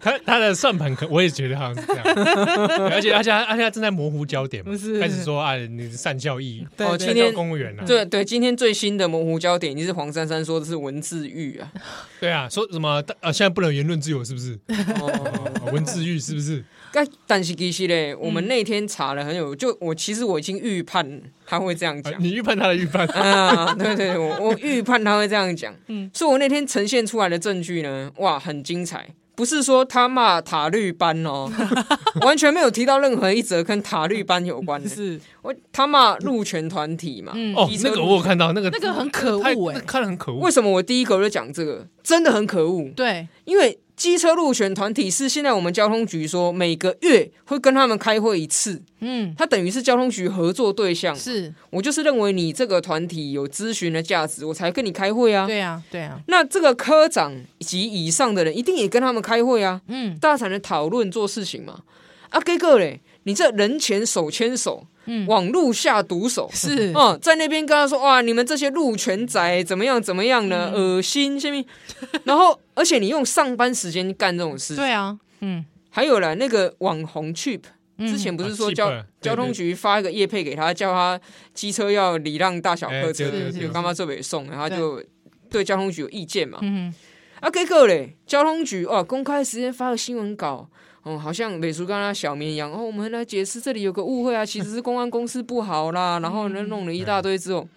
[0.01, 2.03] 他他的算盘可我也觉得好像是这样，
[2.89, 11.71] 而且而且而且他正在模糊焦点嘛，开始说啊，你是善教义哦，今天公务员啊，对对，今天最新的模糊焦点，你是黄珊珊说的是文字狱啊，
[12.19, 14.57] 对啊，说什么呃，现在不能言论自由是不是？
[14.99, 16.63] 哦，文字狱是不是？
[16.91, 22.13] 但但是其实嘞，我们那天查了很有，就我其实我已经预判他会这样讲。
[22.21, 23.75] 你预判他的预判啊？
[23.77, 25.73] 对对，我我预判他会这样讲。
[25.87, 31.51] 嗯，所以我那天呈现出来的证据呢，哇，很精彩，不是说他骂塔绿班哦，
[32.25, 34.89] 完全没有提到任何一则跟塔绿班有关的。
[34.89, 37.33] 是我他骂路权团体嘛？
[37.55, 40.39] 哦，那个我有看到，那个那个很可恶哎，看了很可恶。
[40.39, 41.87] 为什么我第一个就讲这个？
[42.03, 42.89] 真的很可恶。
[42.95, 43.77] 对，因为。
[43.99, 51.13] 机车入选团体是现在我们交通局说每个月会跟他们开会一次，嗯，他等于是交通局合作对象。
[51.13, 55.45] 是我就是认为你这个团体有咨询的价值，我才跟你开会啊。
[55.45, 56.17] 对啊，对啊。
[56.27, 61.81] 那这个科长及以上的人一定也跟他们开会啊，嗯，大家才能讨论做事情嘛。
[62.29, 64.87] 啊，给个嘞，你这人前手牵手。
[65.11, 66.47] 嗯，往路下毒手。
[66.53, 66.91] 是。
[66.93, 70.71] 哦，在那边跟他说哇，你们这些路权仔怎么样怎么样呢？
[70.71, 71.65] 恶心，下面，
[72.25, 77.61] 然后而且你用上班时间干这种事，对啊，嗯，还有了那个网红 Cheap，
[77.99, 81.19] 之前不是说交交通局发一个叶配给他，叫他
[81.55, 83.25] 机车要礼让大小客车，
[83.59, 85.03] 有干嘛这边送，然后就
[85.49, 85.63] 对。
[85.63, 86.93] 交通局有意见嘛，嗯，
[87.39, 90.69] 啊，结果嘞，交通局哦，公开时间发个新闻稿。
[91.03, 97.67] 哦，好像美术刚刚小绵羊哦，我们来解释，这里有个误会啊，其实是公安公司不好啦， 然后呢弄了一大堆之后，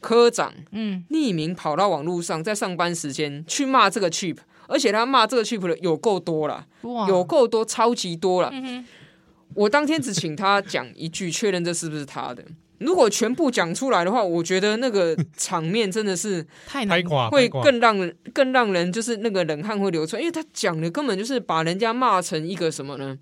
[0.00, 4.36] 科长嗯匿名跑到网络上，在上班时间去骂这个 cheap，
[4.68, 6.66] 而且他骂这个 cheap 的有够多了，
[7.08, 8.52] 有够多，超级多了。
[9.54, 12.44] 我当天只请他讲一句，确认这是不是他的。
[12.80, 23.16] 如果全部讲出来的话，我觉得那个场面真的是 太难，会更让人更让人就是那个冷汗会流出来，因为他讲的根本就是把人家骂成一个什么呢？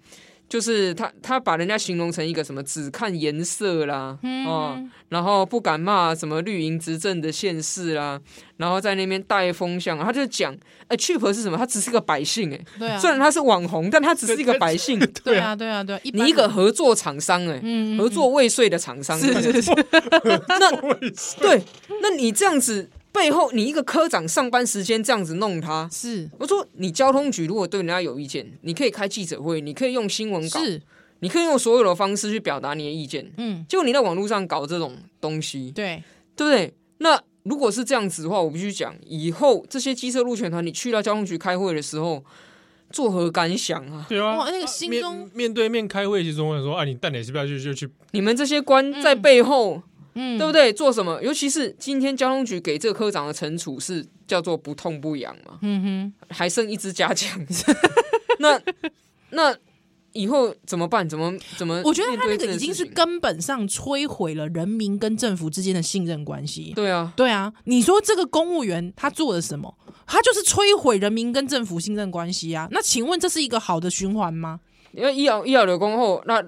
[0.49, 8.19] 就是他，他把人家形容成一个什么只看颜色啦，嗯、哦，然后不敢骂什么绿营执政的县市啦，
[8.57, 10.57] 然后在那边带风向，他就讲，
[10.87, 11.59] 哎，Cheap 是什么？
[11.59, 17.61] 他只是个百姓，哎，对啊，虽然他是网红，但他只是一个百姓， 对啊，对啊，对啊，你一个合作厂商，哎，
[17.99, 19.71] 合作未遂的厂商，是是是，
[20.49, 20.71] 那
[21.41, 21.63] 对，
[22.01, 22.89] 那你这样子。
[23.11, 30.81] 背后你一个科长上班时间这样子弄他，是我说你交通局如果对人家有意见，你可以开记者会，你可以用新闻稿，是
[31.21, 33.33] 你可以用所有的方式去表达你的意见。
[33.38, 36.03] 嗯，结果你在网络上搞这种东西，对
[36.37, 36.75] 对不对？
[36.99, 42.23] 那如果是这样子的话，我必须讲，以后这些机车路权团你去到交通局开会的时候，
[42.90, 44.07] 作何感想啊？
[44.09, 47.90] 对啊，哇，那个心中面，面对面开会，其中会说，啊，你但你是不是要去就去？
[48.12, 49.83] 你们这些官在背后。
[50.39, 50.73] 对不对？
[50.73, 51.23] 做什么？
[51.23, 55.59] 尤其是今天交通局给这个科长的惩处是叫做不痛不痒嘛。
[55.63, 57.31] 嗯哼，还剩一支嘉奖。
[58.41, 58.61] 那
[59.31, 59.57] 那
[60.13, 61.09] 以后怎么办？
[61.09, 61.81] 怎么怎么？
[61.85, 66.73] 我觉得他那个已经是根本上摧毁了人民跟政府之间的信任关系。
[66.75, 67.53] 对啊，对啊。
[67.65, 69.75] 你说这个公务员他做了什么？
[70.07, 72.69] 他就是摧毁人民跟政府信任关系啊。
[72.71, 74.61] 那请问这是一个好的循环吗？
[74.93, 76.43] 因为医疗医疗的工后那。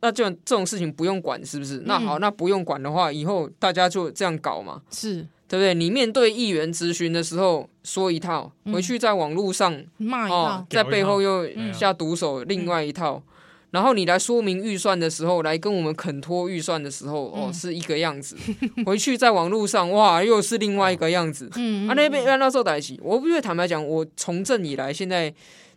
[0.00, 1.82] 那这这种事情不用管，是不是？
[1.86, 5.26] 那好，那不用管的话，以后大家就这样搞嘛，是。
[5.50, 5.72] 对不对？
[5.72, 13.22] 你面对议员咨询的时候说一套，回去在网络上骂一套，在背后又下毒手另外一套，
[13.70, 18.36] 然后你来说明预算的时候，来跟我们肯托预算的时候，哦，是一个样子，
[18.84, 21.50] 回去在网络上哇，又是另外一个样子。
[21.56, 23.00] 嗯啊，那边那时候在一起。
[23.02, 25.32] 我因为坦白讲，我从政以来，现在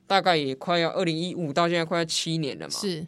[0.05, 3.07] 大概也快要二零一五到现在快要七年了嘛，是。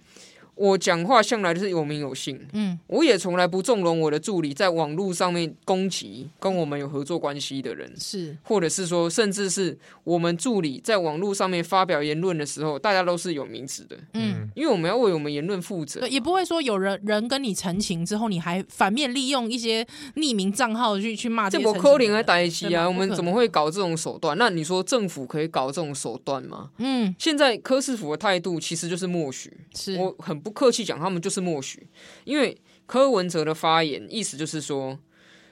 [0.55, 19.83] 我讲话向来就是有名有姓，嗯，我也从来不纵容我的助理在网络上面攻击跟我们有合作关系的人，是，或者是说，甚至是我们助理在网络上面发表言论的时候，大家都是有名字的，嗯，因为我们要为我们言论负责，也不会说有人人跟你陈情之后，你还反面利用一些
[20.17, 24.37] 匿名账号去去骂这些，这不可能的代志啊，我们怎么会搞这种手段？
[24.37, 26.69] 那你说政府可以搞这种手段吗？
[26.77, 29.97] 嗯，现在柯市府的态度其实就是默许，是。
[29.97, 30.42] 我很。
[30.43, 31.87] 不客气讲，他们就是默许，
[32.25, 34.99] 因为柯文哲的发言意思就是说，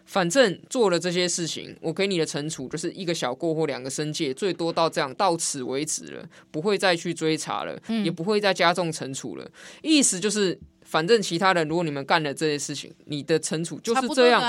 [0.06, 9.49] 反正做了这些事情，我给你的惩处就是一个小过或两个申诫，最多到这样，到此为止了，不会再去追查了，嗯、也不会再加重惩处了。
[9.82, 14.41] 意思就是，反正其他人如果你们干了这些事情，你的惩处就是这样。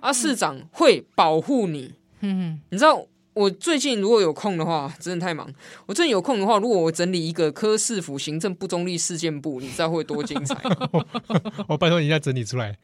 [0.00, 1.92] 啊，市长会保护你。
[2.20, 3.06] 嗯，你知道。
[3.32, 5.48] 我最近如果有空的话，真的太忙。
[5.86, 10.56] 我最近有空的话，如果我整理一个柯市府行政不中立事件簿，你知道会多精彩？
[11.68, 12.76] 我拜托你再整理出来。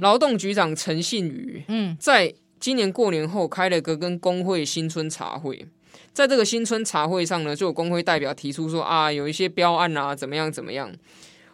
[0.00, 5.66] 劳动局长陈信宇，嗯，在今年过年后开了个跟工会新春茶会，
[6.12, 10.92] 在这个新春茶会上呢，就有工会代表提出说啊，有一些标案啊，怎么样怎么样。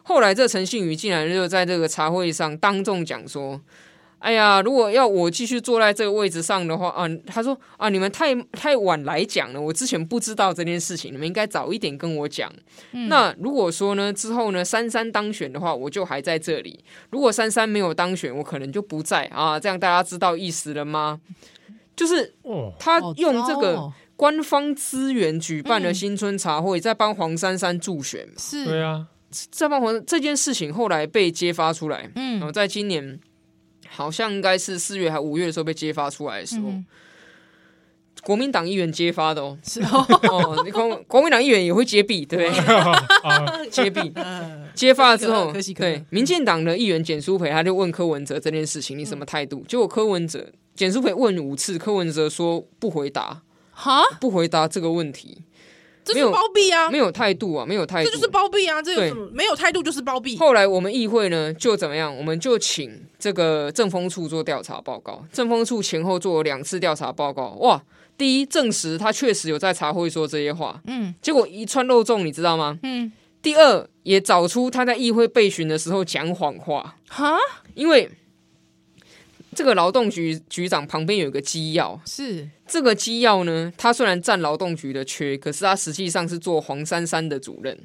[0.02, 3.60] 后来这陈信宇竟然就在这个茶会上当众讲说。
[4.22, 12.50] 哎呀，如果要我继续坐在这个位置上的话，啊，他说啊，你们太太晚来讲了，我之前不知道这件事情，你们应该早一点跟我讲。
[12.92, 16.78] 嗯、那如果说呢，之后呢，珊珊当选的话，我就还在这里；
[17.10, 19.24] 如果珊珊没有当选，我可能就不在。
[19.26, 19.58] 啊。
[19.58, 21.20] 这样大家知道意思了吗？
[21.96, 22.32] 就是
[22.78, 29.08] 他用这个官方资源举办了新春茶会，在帮黄珊珊助选，是，对啊，
[29.50, 33.20] 在帮黄这件事情后来被揭发出来，嗯，然后在今年
[33.94, 36.68] 好像应该是四月还五月的时候被揭发出来的时候。
[36.68, 36.84] 嗯
[38.24, 43.66] 国民党议员揭发的哦，是哦， 国国民党议员也会揭弊，对不对？
[43.68, 44.12] 揭弊，
[44.76, 49.64] 揭发了之后，对，民进党的议员简书培他就问柯文哲这件事情，你什么态度？
[49.66, 55.42] 结果柯文哲简书培问五次，柯文哲说不回答，哈，不回答这个问题，
[56.04, 60.36] 这是包庇啊，没有态度啊，没有态度，这就是包庇啊，这有什么没有态度就是包庇。
[60.36, 62.14] 后来我们议会呢就怎么样？
[62.16, 67.82] 我们就请这个政风处做调查报告，政风处前后做了两次调查报告，哇。
[68.18, 72.78] 第一，证实他确实有在茶会说这些话，嗯，结果一串漏粽，你知道吗？
[72.82, 73.10] 嗯。
[73.40, 77.36] 第二，也找出他在议会备询的时候讲谎话，哈，
[77.74, 78.08] 因为
[79.54, 87.78] 这个劳动局局长旁边有一个机要，是这个机要呢，他虽然占劳动局的缺，可是他实际上是做黄珊珊的主任。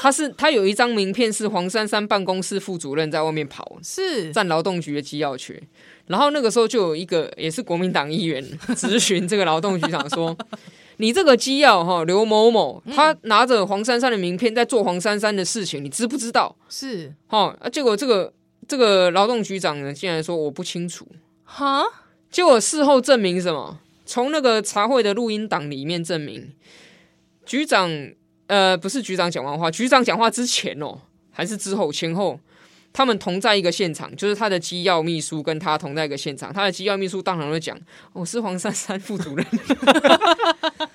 [0.00, 5.62] 他是他有一张名片，是黄珊珊办公室副主任在外面跑，是占劳动局的机要缺。
[6.06, 10.36] 然后那个时候就有一个也是国民党议员 咨询这个劳动局长说
[10.98, 18.32] ：“你这个机要哈刘某某，他拿着黄珊珊的名片在做黄珊珊的事情，你知不知道？”是哈啊，结果这个
[18.68, 21.08] 这个劳动局长呢，竟然说我不清楚。
[21.42, 21.82] 哈，
[22.30, 23.80] 结果事后证明什么？
[24.04, 26.52] 从那个茶会的录音档里面证明，
[27.46, 27.90] 局长
[28.46, 31.00] 呃不是局长讲完话，局长讲话之前哦，
[31.32, 32.38] 还是之后前后。
[32.92, 36.52] 他们同在一个现场，就是他的机要秘书跟他同在一个现场。
[36.52, 37.78] 他的机要秘书当场会讲
[38.12, 39.46] ：“我是黄珊珊副主任。”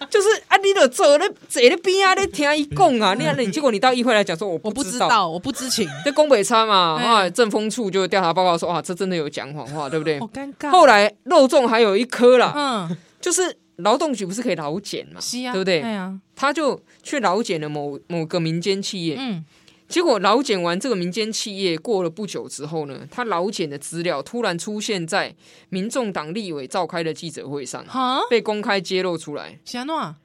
[0.09, 5.87] 就是啊，你都坐在坐在边啊，你听伊讲啊，你看你结果你到议会来讲说我不我不知道，我不知情。
[6.03, 10.19] 这宫北差嘛，啊，政风处就调查报告说啊，这真的有讲谎话，对不对？
[10.19, 10.69] 好尴尬。
[10.71, 15.81] 后来漏粽还有一颗啦，嗯，就是劳动局不是可以劳检嘛，是啊，对不对？
[15.81, 19.45] 对啊，他就去劳检了某某个民间企业，嗯。
[19.93, 25.35] 结果老检完这个民间企业过了不久之后呢，他老检的资料突然出现在
[25.69, 27.85] 民众党立委召开的记者会上，
[28.27, 29.59] 被公开揭露出来。
[29.63, 30.15] 什么？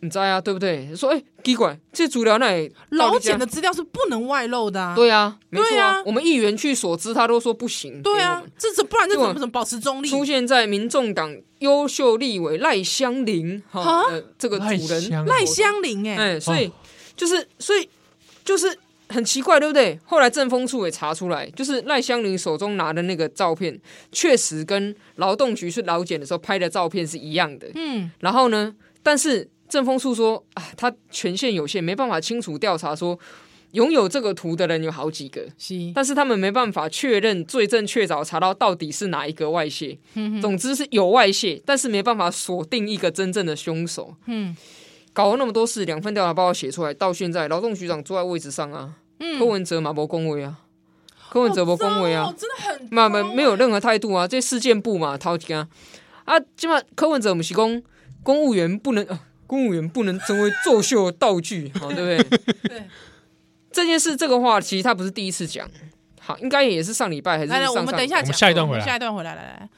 [0.00, 0.38] 你知道呀？
[0.38, 0.94] 对不对？
[0.94, 4.92] 说哎，奇怪，这资料那老检的资料是不能外露的。
[4.94, 6.02] 对啊，没错啊。
[6.04, 8.02] 我们议员去所知，他都说不行。
[8.02, 10.08] 对啊，这是不然这怎么怎么保持中立？
[10.10, 14.04] 出现在民众党优秀立委赖香林哈，
[14.38, 16.70] 这个主人赖香伶哎，所以
[17.16, 17.88] 就是所以
[18.44, 18.78] 就是。
[19.10, 19.98] 很奇怪，对不对？
[20.04, 23.78] 后来政风处也查出来，就是赖香林手中拿的那个照片，
[24.12, 27.68] 确实跟劳动局去劳检的时候拍的照片是一样的。
[27.74, 33.18] 嗯，然后呢，但是政风处说啊，他权限有限，没办法清楚调查说
[33.72, 35.46] 拥有这个图的人有好几个。
[35.58, 39.98] 是，但是他们没办法确认罪证确凿，查到到底是哪一个外泄。
[40.14, 44.14] 嗯，总之是有外泄，但是没办法锁定一个真正的凶手。
[44.26, 44.56] 嗯。
[45.12, 50.60] 搞了那么多事，两份调查报告写出来，到现在劳动局长坐在位置上啊，嗯、柯文哲嘛没恭维啊，
[51.30, 55.68] 柯文哲博恭维啊，哦、真的很嘛没没有任何态度啊，这事件部嘛掏钱啊，
[56.24, 57.82] 啊，起码柯文哲不是公
[58.22, 62.38] 公务员不能，呃、公务员不能成为作秀道具，好对不对？
[62.68, 62.82] 对，
[63.72, 65.68] 这件事这个话其实他不是第一次讲，
[66.20, 67.62] 好，应该也是上礼拜还是上上？
[67.62, 69.68] 来来，我们等一下讲，下一段回来，下一段回来，来来。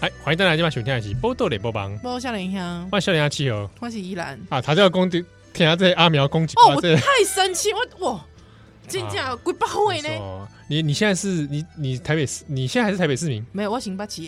[0.00, 4.38] 哎，欢迎大家今晚收听的是《波多连波邦》《波笑脸香，欢迎笑脸香气候，欢喜依兰。
[4.48, 4.60] 啊！
[4.62, 8.24] 他这个攻击，听下这阿苗攻击哦，我太生气，我哇，
[8.86, 10.08] 真正鬼八位呢？
[10.70, 13.42] 你你现在是你你台北市，你现在还是台北市民？
[13.52, 14.22] 没有，我新北市。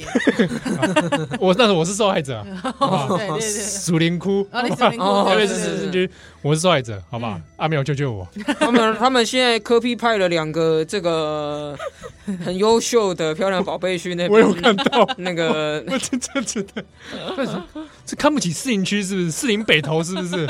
[1.39, 4.63] 我那时候我是受害者， 对对对，树林窟，台
[5.37, 6.11] 北市市区，
[6.41, 7.39] 我是受害者，好不好？
[7.59, 8.27] 阿苗救救我！
[8.59, 11.79] 他们他们现在科批派了两个这个
[12.43, 16.83] 很优秀的漂亮宝贝去那边，我有看到那个，我真真真的，
[18.07, 19.31] 这看不起士林区是不是？
[19.31, 20.49] 士林北投是不是？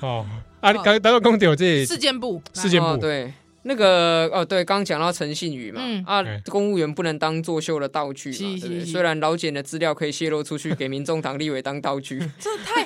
[0.00, 0.24] 哦，
[0.60, 3.30] 啊，刚刚刚讲到这事件部，事件部对。
[3.66, 8.84] 那个哦，对，刚讲到陈信宇嘛，嗯、啊，公务员不能当作秀的道具嘛，对不对？
[8.84, 12.84] 虽然老简的资料可以泄露出去给民众党立委当道具， 这太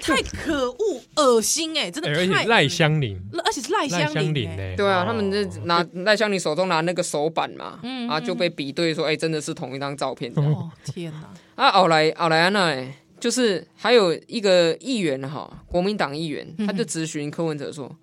[0.00, 2.20] 太可恶、恶心哎，真的太。
[2.20, 10.32] 而且赖香林，而且是赖香林哎，对啊，他们就拿赖香林手中拿那个手板嘛，嗯、啊，就被比对说，哎，真的是同一张照片。
[10.36, 11.64] 哦天哪！
[11.64, 12.74] 啊，奥莱奥莱安娜，
[13.20, 17.94] 就是还有一个议员哈，国民党议员，他就质询柯文哲说。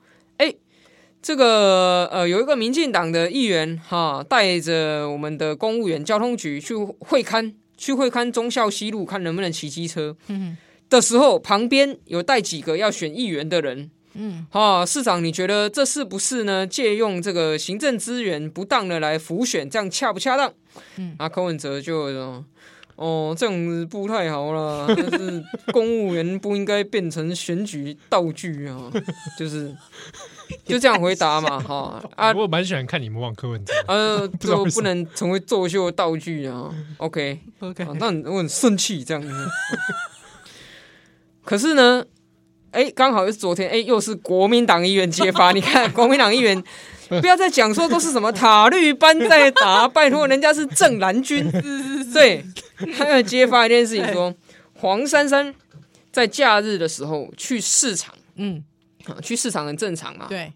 [1.21, 10.15] 这个呃，有一个民进党的议员哈，带着我们的公务员交通局去会勘，去会勘忠孝西路，看能不能骑机车。
[10.27, 10.57] 嗯，
[10.89, 13.91] 的时候旁边有带几个要选议员的人。
[14.13, 16.65] 嗯，哈，市长，你觉得这是不是呢？
[16.67, 20.51] 借用这个行政资源不当的来浮选，这样恰不恰当？
[20.97, 22.43] 嗯，啊，柯文哲就说。
[22.97, 28.91] 哦，这样子不太好啦， 就是公务员不应该变成选举道具啊，
[29.39, 29.75] 就是
[30.65, 32.03] 就这样回答嘛， 哈。
[32.15, 37.39] 啊，我蛮喜欢看你们往柯文哲，呃， 就不能成为作秀的道具啊，OK。
[37.59, 39.29] OK，那我很生气这样子，
[41.43, 42.05] 可是呢，
[42.71, 46.63] 哎，刚好是昨天，哎，又是国民党议员揭发，你看国民党议员。
[47.19, 51.45] 不要再讲说都是什么塔绿班在打，拜托人家是正蓝军。
[52.13, 52.41] 对，
[52.97, 54.35] 还要揭发一件事情说，说
[54.75, 55.53] 黄珊珊
[56.09, 58.63] 在假日的时候去市场，嗯，
[59.21, 60.27] 去市场很正常嘛。
[60.29, 60.51] 对，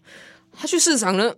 [0.52, 1.34] 他去市场呢，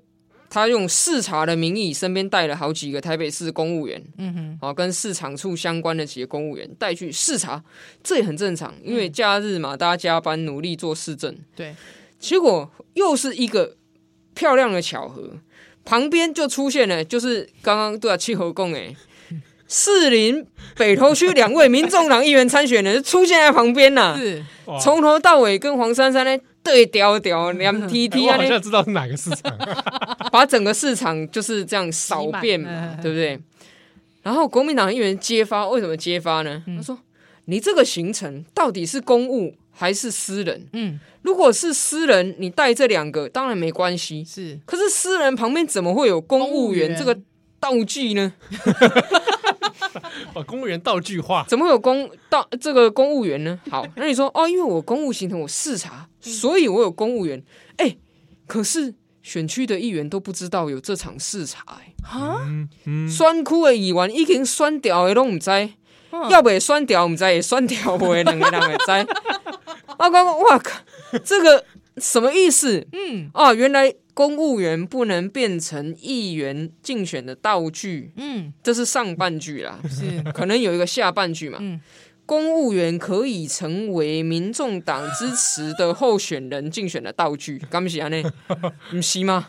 [0.50, 7.62] 他用视察的名义，身边带了好几个台北市公务员，嗯哼，啊，跟市场处相关的几个公务员带去视察，
[8.02, 11.36] 这也很正常，因为假日嘛，大家加班努力做市政。
[11.54, 11.74] 对，
[12.18, 13.76] 结果又是一个。
[14.34, 15.32] 漂亮的巧合，
[15.84, 18.94] 旁边就出现了，就是刚刚对啊，气候共哎，
[19.66, 20.46] 士林
[20.76, 24.44] 北投区两位民众党议员参选人就出现在旁边呐，是
[24.80, 26.38] 从头到尾跟黄珊珊呢
[26.68, 29.56] 对调调两 T T 啊，我好像知道是哪个市场，
[30.30, 33.38] 把整个市场就是这样扫遍嘛，对不对？
[34.22, 36.62] 然后国民党议员揭发，为什么揭发呢？
[36.76, 36.98] 他说
[37.46, 41.00] ：“你这个行程到底是公务还是私人？”嗯。
[41.22, 44.24] 如果是私人，你带这两个当然没关系。
[44.24, 47.18] 是，可是私人旁边怎么会有公务员这个
[47.60, 48.32] 道具呢？
[50.34, 53.58] 把公务员道具化，怎么会有公道这个公务员呢？
[53.70, 57.42] 好，那你说哦，因为我公务行程我视察，所以我有公务员。
[57.76, 57.98] 哎、欸，
[58.46, 61.74] 可是选区的议员都不知道有这场视察、欸。
[61.74, 62.40] 哎，哈，
[63.08, 65.50] 酸哭的议员已经酸掉的都唔知，
[66.30, 68.92] 要不也酸掉唔知，也酸掉不会两个人会知。
[69.98, 70.80] 啊，刚刚哇靠！
[71.24, 71.64] 这个
[71.96, 72.86] 什么意思？
[72.92, 78.10] 嗯，啊，原来公务员不能变成议员竞选的道具。
[78.16, 81.58] 嗯，这是上半句啦，是可能有一个下半句嘛。
[81.60, 81.80] 嗯，
[82.26, 88.08] 公务员可以成为民众党支持的候选人竞选的道具，干不起啊？
[88.08, 88.20] 那
[88.90, 89.46] 不是吗？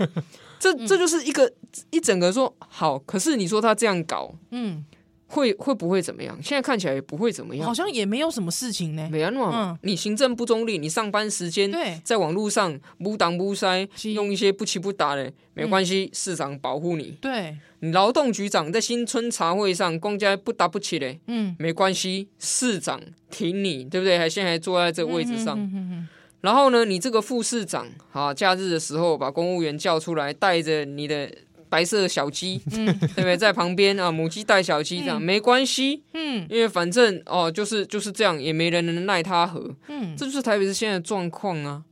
[0.60, 1.52] 这这就是一个
[1.90, 4.86] 一整个说好，可是你说他这样搞，嗯。
[5.32, 6.38] 会会不会怎么样？
[6.42, 9.08] 现在看起来也不会怎么样，好像也没有什么事情呢。
[9.12, 17.16] 没啊，嗯，你行政不中立，你上班时间对，在网络上不挡不塞，用一些不起不打的，没关系，嗯、市长保护你。
[17.22, 23.00] 对，你劳动局长在新春茶会上公家不打不起的，嗯，没关系，市长
[23.30, 24.18] 挺你，对不对？
[24.18, 26.08] 还现在还坐在这个位置上。
[26.42, 31.30] 然后呢，你这个副市长，啊，假日的时候把公务员叫出来，带着你的。
[31.70, 33.38] 白色的小鸡，嗯、对不对？
[33.38, 41.84] 在旁边啊，母鸡带小鸡这样、嗯、没关系，嗯，因为反正哦，就是就是这样，也没人能奈他何，嗯，这就是台北市现在的状况啊。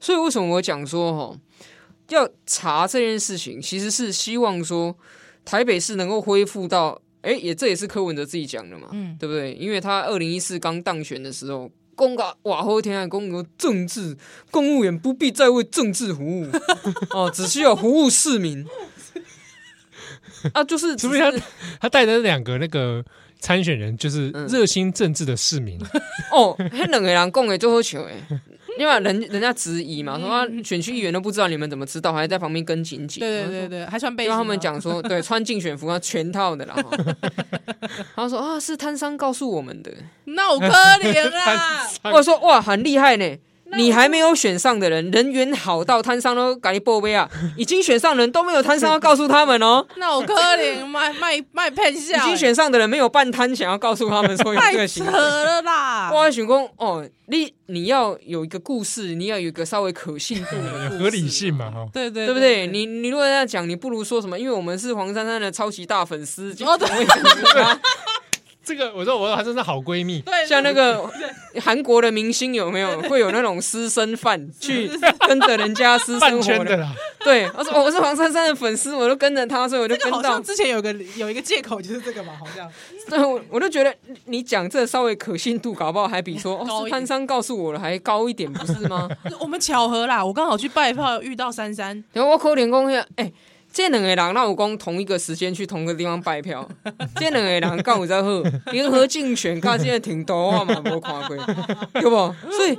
[0.00, 1.40] 所以为什么我讲说哈、哦，
[2.08, 4.96] 要查这件事情，其实是希望说
[5.44, 9.54] 台北市能够恢复到，哎，也这也是柯文哲自己讲的嘛，嗯，对不对？
[9.54, 14.16] 因为他二零一四刚当选的时候，公告哇，后天啊公告政治
[14.50, 16.46] 公务员不必再为政治服务，
[17.16, 18.64] 哦，只需要服务市民。
[20.54, 21.32] 啊，就是是不是他
[21.80, 23.04] 他带着两个那个
[23.40, 26.00] 参选人，就是热心政治的市民、嗯、
[26.32, 26.56] 哦。
[26.72, 28.12] 那两个人讲诶最好笑哎，
[28.78, 33.20] 因为人人家质疑嘛，说啊选区议员都不知道你们怎么知道，还在旁边跟紧紧。
[33.20, 34.32] 对对对对，还穿背心。
[34.32, 36.74] 他们讲说，对，穿竞选服啊，全套的啦。
[38.14, 39.92] 然后说啊，是摊商告诉我们的，
[40.24, 41.86] 那我可怜啊。
[42.12, 43.36] 我说哇，很厉害呢。
[43.76, 47.28] 你还没有选上的人，人缘好到摊商都赶紧报备啊！
[47.58, 49.84] 已经选上的人都没有摊商要告诉他们哦。
[49.96, 52.16] 那我可怜卖卖卖骗笑。
[52.16, 55.10] 已经选上的人没有办摊，想要告诉他们说有这个行为。
[55.10, 56.10] 太扯了啦！
[56.12, 61.70] 哇，选公哦，你你要有一个故事，你要有一个稍微可信度的合理性嘛？
[61.70, 62.66] 哈，对对对不对？
[62.68, 64.38] 你你如果这样讲，你不如说什么？
[64.38, 66.54] 因为我们是黄珊珊的超级大粉丝。
[68.66, 71.08] 这个我说我说还真是好闺蜜，对，像那个
[71.62, 74.90] 韩国的明星有没有 会有那种私生饭去
[75.28, 76.92] 跟着人家私生活的啦？
[77.22, 80.40] 对，我说我是黄珊珊的粉丝，我都跟着他，所以我就跟到。
[80.40, 82.68] 之前有个有一个借口就是这个嘛，好像。
[83.08, 83.94] 对，我我就觉得
[84.24, 89.08] 你讲这稍微可信度搞不好还比说哦是潘珊告诉我了还高一点，不是吗？
[89.38, 93.32] 我们巧合啦，我刚好去拜票遇到珊珊，然后我扣点工下，哎。
[93.76, 96.66] 这两个人，那我讲同一个时间去同个地方拜票，
[97.16, 101.36] 这两个人刚好在喝联合竞选，看现在挺多啊嘛，没看过，
[101.92, 102.34] 对不？
[102.50, 102.74] 所以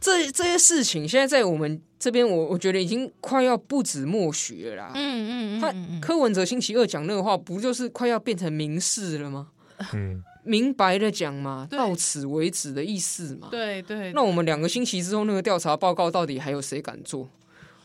[0.00, 4.90] 这这些事情，现在在我们这边，我我觉得已经快要不止默许了啦。
[4.96, 9.46] 嗯嗯嗯，他柯文哲星期二讲那个话，不就是快要变成明示了吗？
[9.94, 13.46] 嗯，明白的讲嘛，到此为止的意思嘛。
[13.48, 14.12] 对对。
[14.12, 17.28] 那我们两个星期之后，那个调查报告到底还有谁敢做？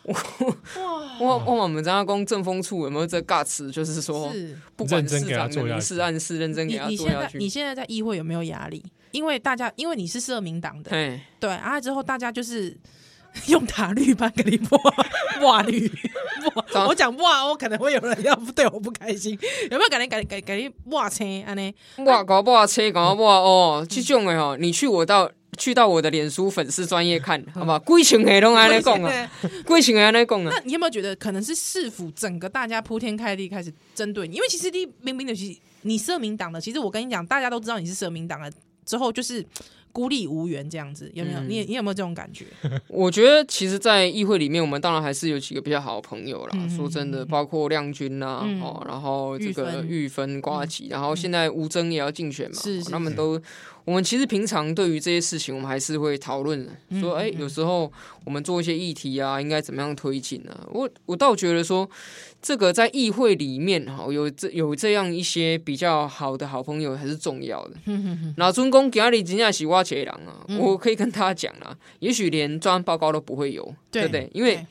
[1.19, 3.69] 我我我们张家公政风处有没有这尬词？
[3.69, 4.31] 就是说，
[4.75, 7.37] 不管市长的明示暗示，认真给他做下去。
[7.37, 8.83] 你现在在议会有没有压力？
[9.11, 10.91] 因为大家因为你是社民党的，
[11.39, 12.77] 对啊，之后大家就是
[13.47, 14.77] 用塔绿班给你播
[15.41, 15.91] 哇绿。
[16.87, 19.37] 我讲哇，哦可能会有人要对我不开心。
[19.69, 21.73] 有没有可能给给给你抹车安尼？
[22.05, 25.31] 哇，搞哇车，搞哇哦，这种的哦，你去我到。
[25.57, 27.79] 去到我的脸书粉丝专业看，好不好？
[27.79, 29.31] 贵情黑龙爱来讲啊，
[29.65, 30.51] 贵情安来讲啊。
[30.53, 34.35] 那你有没有觉得可能是市府整个大家铺天盖地开始针对你？
[34.35, 38.51] 因为其实你明明的，其实你社民党的，其实我跟你讲，大家都知道你是社民党的，
[38.85, 39.43] 之后就是。
[39.97, 41.39] 孤立无援这样子有没有？
[41.39, 42.45] 你你有没有这种感觉？
[42.87, 46.51] 我觉得其实，在议会里面，我们当然还是有几个比较好的朋友啦。
[46.53, 53.41] 嗯、说真的，包括亮君呐、啊，嗯、哦，然后这个玉芬、瓜吉，然后现在吴征也要竞选嘛，是、是、是他们都，
[53.87, 56.67] 我们其实平常对于这些事情，我们还是会讨论，
[56.99, 57.89] 说，哎，有时候
[58.25, 60.67] 我们做一些议题啊，应该怎么样推进呢、啊？
[60.73, 61.89] 我我倒觉得说。
[62.39, 67.75] 这个在议会里面哈，有这有这样一些比较好的好朋友还是重要的。
[68.37, 74.29] 那尊公给阿里真正是挖钱人啊，嗯、我可以跟他讲啊，也许连专案报告都不会有，对，不对？
[74.33, 74.65] 因为对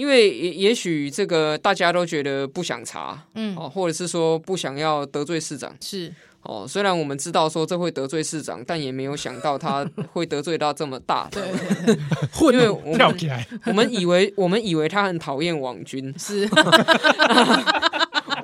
[0.00, 6.10] 因为也也许这个大家都觉得不想查，嗯，哦或者是说不想要得罪市长，是。
[6.42, 11.42] 哦，虽然我们知道说这会得罪市长，但也没有想到他会得罪到这么大的。
[11.84, 16.48] 对， 因为我们跳起来我们以为我们以为他很讨厌网军，是。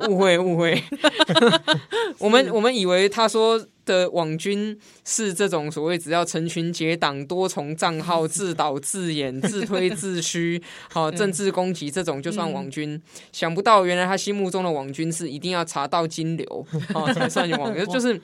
[0.09, 0.83] 误会误会，
[2.19, 13.01] 我们我们以为他说的网军是这种所谓只要成群结党、多重账号、自导自演、自推自虚、好 政治攻击这种就算网军。
[13.33, 18.21] 想不到原来他心目中的网军是一定要查到金流 啊才算网军，就是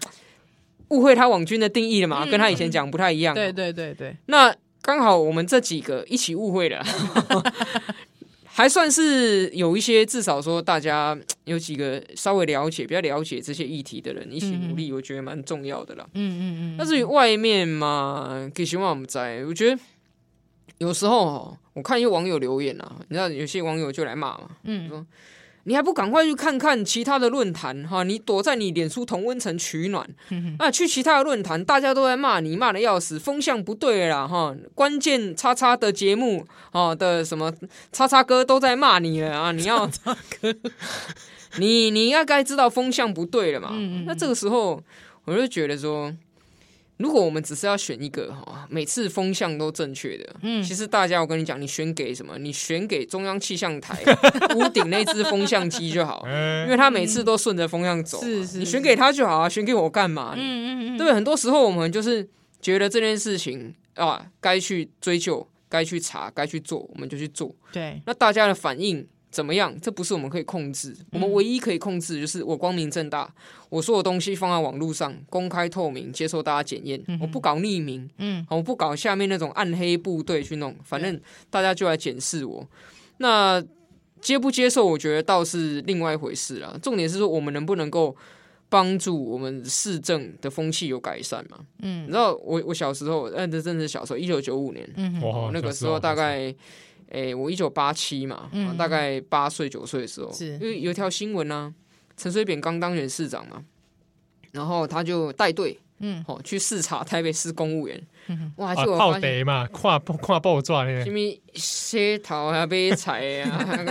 [0.89, 3.35] 误会他网军的定义了嘛，跟他以前讲不太一样。
[3.35, 6.85] 对对对对，那刚好我们这几个一起误会了。
[8.55, 16.07] 还算是有一些，至少说大家 有几个稍微了解、比较了解这些议题的人一起努力，我觉得蛮重要的啦。
[16.13, 16.77] 嗯嗯嗯。
[16.77, 19.81] 但是外面嘛，给希望我们在，我觉得
[20.79, 25.07] 有时候我看一些网友留言啊，你知道有些网友就来骂嘛，嗯，说。
[25.65, 28.03] 你还不赶快去看看其他的论坛哈？
[28.03, 30.09] 你躲在你脸书同温层取暖，
[30.59, 34.55] 啊，去其他的论坛，大家都在骂你，骂的要死，风向不对了哈。
[34.75, 37.53] 关键叉叉的节目啊的什么
[37.93, 39.53] 叉叉哥都在骂你了啊！
[39.53, 39.89] 你要，
[41.59, 43.71] 你你应该知道风向不对了嘛？
[44.07, 44.83] 那这个时候，
[45.25, 46.13] 我就觉得说。
[47.03, 52.39] 如果我们只是要选一个哈，每次风向都正确的，嗯，其实大家我跟你讲，你选给什么？
[52.39, 53.99] 你选给中央气象台
[54.55, 56.25] 屋顶那只风向机就好，
[56.65, 60.35] 因为它每次都顺着风向走，是是，你选给他就好啊，选给我干嘛？
[60.37, 62.27] 嗯嗯嗯，对，很多时候我们就是
[62.61, 67.55] 觉得这件事情啊，该去追究，该去查，该去做，我们就去做。
[67.73, 69.07] 对，那大家的反应。
[69.33, 69.75] 怎么样？
[69.81, 70.95] 这不是我们可以控制。
[71.11, 73.35] 我们唯一可以控制就是我光明正大，
[73.71, 77.03] 我所有东西放在网络上，公开透明，接受大家检验。
[77.19, 81.19] 我不搞匿名，嗯，我不搞下面那种暗黑部队去弄，反正
[81.49, 82.69] 大家就来检视我。
[83.17, 83.65] 那
[84.21, 86.79] 接不接受，我觉得倒是另外一回事了。
[86.83, 88.15] 重点是说，我们能不能够
[88.69, 91.59] 帮助我们市政的风气有改善嘛？
[91.81, 95.21] 嗯，你知道我我小时候，嗯，这真的是小时候，一九九五年，嗯，
[95.55, 96.55] 那个时候大概。
[97.09, 101.75] 诶、欸，我一九八七嘛，嗯、大概八岁九岁的时候，因为有一条新闻呢，
[102.17, 103.63] 陈水扁刚当选市长嘛，
[104.53, 111.19] 然后他就带队，嗯，哦，去视察台北市公务员，嗯、哇，就泡茶嘛，跨跨报纸呢，什么
[111.55, 113.67] 洗头啊、买菜啊，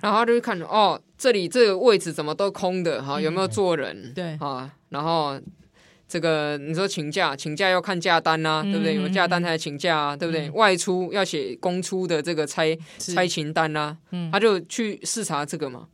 [0.00, 3.96] 然后他就看哦，这里这个位置怎么都空的，哈，有没有坐人？
[3.96, 5.40] 嗯、对，啊，然后。
[6.12, 8.96] 这个你说请假，请假要看假单呐、啊，对不对？
[8.96, 10.46] 有假单才请假啊，对不对？
[10.48, 13.96] 嗯、外出要写公出的这个差差勤单呐、
[14.30, 15.86] 他就去视察这个嘛。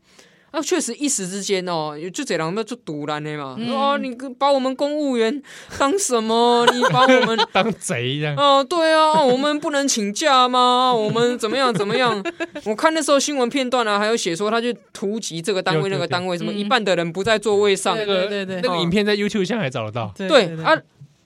[0.50, 3.54] 啊，确实一时之间哦，就这两个就赌烂的嘛。
[3.70, 5.42] 哦，你把我们公务员
[5.78, 6.66] 当什么？
[6.72, 8.34] 你把我们 当贼这样？
[8.36, 10.92] 哦，对啊，我们不能请假吗？
[10.94, 12.24] 我们怎么样怎么样？
[12.64, 17.94] 我看那时候新闻片段啊，还有写说他去突击这个单位那个单位，什么一半的人不在座位上。
[17.96, 20.12] 对对对，那个影片在 YouTube 上还找得到。
[20.16, 20.74] 对啊，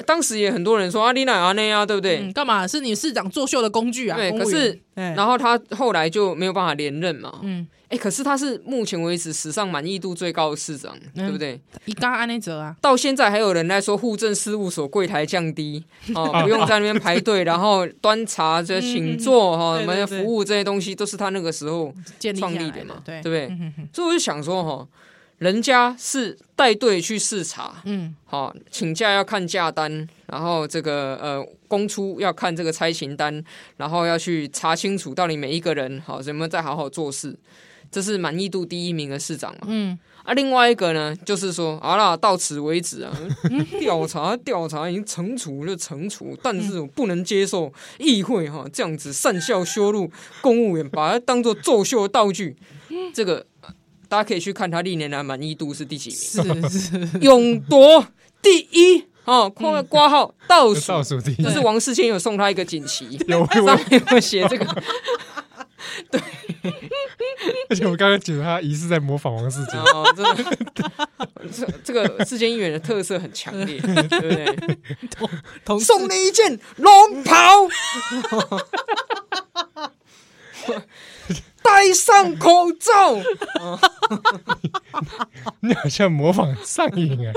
[0.03, 2.31] 当时也很多人说啊，你哪啊那啊，对不对？
[2.33, 2.67] 干嘛？
[2.67, 4.17] 是你市长作秀的工具啊？
[4.17, 7.41] 对，可是然后他后来就没有办法连任嘛。
[7.43, 7.67] 嗯。
[7.89, 11.61] 哎，可是他是目前为止史上满意度最高的市长，对不对？
[11.85, 15.85] 一刚安内泽啊，到现在还有人在说户政事务所柜台降低
[16.15, 21.93] 哦， 不用在那边排队， 然后端茶这请坐哈，什么服务这些东西都是他那个时候
[22.39, 23.49] 创立的嘛，对不对？
[23.93, 24.89] 所以我就想说哈，
[25.43, 33.43] 人家是带队去视察，嗯，好，请假要看假单，然后这个呃公出要看这个差勤单，
[33.77, 37.37] 然后要去查清楚到底每一个人好怎么在好好做事。
[37.91, 39.67] 这是满意度第一名的市长嘛？
[39.67, 43.13] 嗯，啊，另外一个呢，就是说，好啦，到此为止啊，
[43.81, 50.09] 调查调查已经惩处就惩处，但是我不能接受议会哈这样子善笑羞辱
[50.41, 52.57] 公务员，把它当做作秀的道具。
[53.13, 53.45] 这个
[54.13, 56.11] 大家可以去看他历年来满意度是第几
[56.43, 57.19] 名，是是。
[57.23, 58.07] 勇夺
[58.43, 60.89] 第一哦，括挂号倒数。
[60.89, 64.67] 倒数第一，就是王世坚有送他一个锦旗，有上面有写这个。
[66.11, 66.21] 对，
[67.71, 69.81] 而且我刚刚觉得他疑似在模仿王世坚。
[69.81, 75.81] 哦，这个这个世坚议员的特色很强烈， 对不对？
[75.81, 77.35] 送你一件龙袍，
[81.63, 82.91] 戴上口罩，
[85.61, 87.33] 你好像模仿上瘾啊！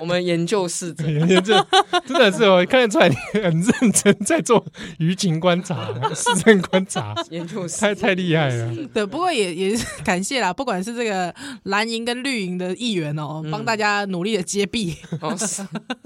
[0.00, 1.64] 我们研究室，研究室
[2.06, 4.64] 真的是我看得出来你很认真在做
[4.98, 8.74] 舆情观察、市政观察， 研究室太太厉害了。
[8.94, 14.96] 对，不过也也是 感谢啦，不管是这个蓝营跟绿营的议员哦，帮大家努力的揭弊。
[15.20, 15.36] 哦，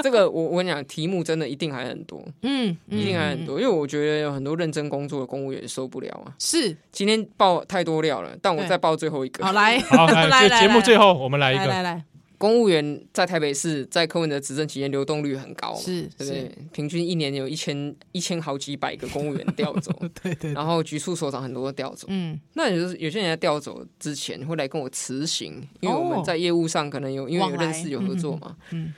[0.02, 6.32] 这个我我跟你讲，题目真的一定还很多， 嗯，一定还很多，因为我觉得有很多认真工作的公务员受不了啊。
[6.38, 9.44] 是，今天爆太多料了，但我再爆最后一个。
[9.44, 12.04] 好来，好来，节目最后我们来一个，来来。
[12.38, 16.52] 公务员在台北市，在柯文哲执政期间流动率很高，是，对不对？
[16.72, 20.52] 平均一年有一千一千好几百个公务员调走，对 对。
[20.52, 22.38] 然后局处所长很多都调走，嗯。
[22.54, 28.92] 那也就是有些人在调走之前会来跟我辞行，因为我们在业务上可能有因为有认识有合作嘛，嗯。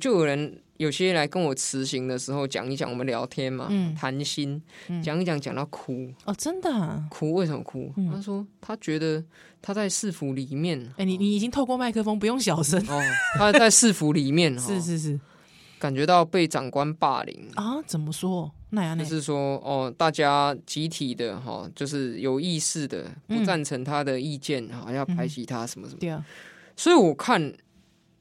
[0.00, 4.62] 就有人有些来跟我辞行的时候讲一讲，我们聊天嘛，谈心，
[5.02, 7.34] 讲一讲讲到哭哦，真的哭？
[7.34, 7.92] 为什么哭？
[8.12, 9.24] 他说他觉得。
[9.60, 13.02] 他在市府里面，哎、欸，你你已经透过麦克风，不用小声哦。
[13.36, 15.20] 他在市府里面， 是是是，
[15.78, 17.82] 感觉到被长官霸凌啊？
[17.86, 18.50] 怎么说？
[18.70, 26.00] 那样就是说，哦，大家集体的哈，就是有意识的不赞成他的意见，哈、嗯，要排挤他什么什么。
[26.00, 26.24] 对啊、嗯，
[26.76, 27.52] 所以我看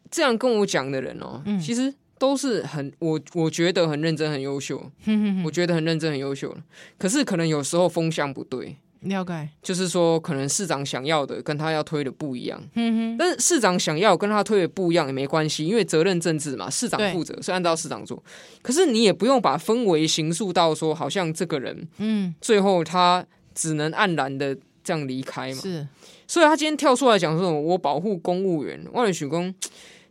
[0.10, 4.90] 这样跟我讲的人哦，嗯、其实都是很我我觉得很认真、很优秀。
[5.06, 6.56] 嗯、我觉得很认真、很优秀。
[6.98, 8.78] 可是可能有时候风向不对。
[9.08, 12.62] 了解，就是说，可能市长想要的跟他要推的不一样。
[12.76, 18.24] 嗯哼，但是市长想要跟他推的不一样也没关系，因为责任政治嘛，市长负责对是按照市长做。
[18.62, 25.62] 可是你也不用把氛围形塑到说，好像这个人，嗯，最后他只能黯然的这样离开嘛。
[25.62, 25.88] 是，
[26.28, 29.54] 所以他今天跳出来讲说，我保护公务员，万里许公，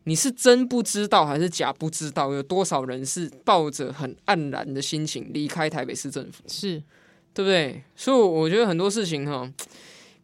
[0.05, 2.32] 你是真不知道还是假不知道？
[2.32, 6.42] 有多少人是抱着很黯然的心情离开台北市政府？
[6.47, 6.82] 是。
[7.37, 7.82] 对不对？
[7.95, 9.47] 所以我觉得很多事情哈，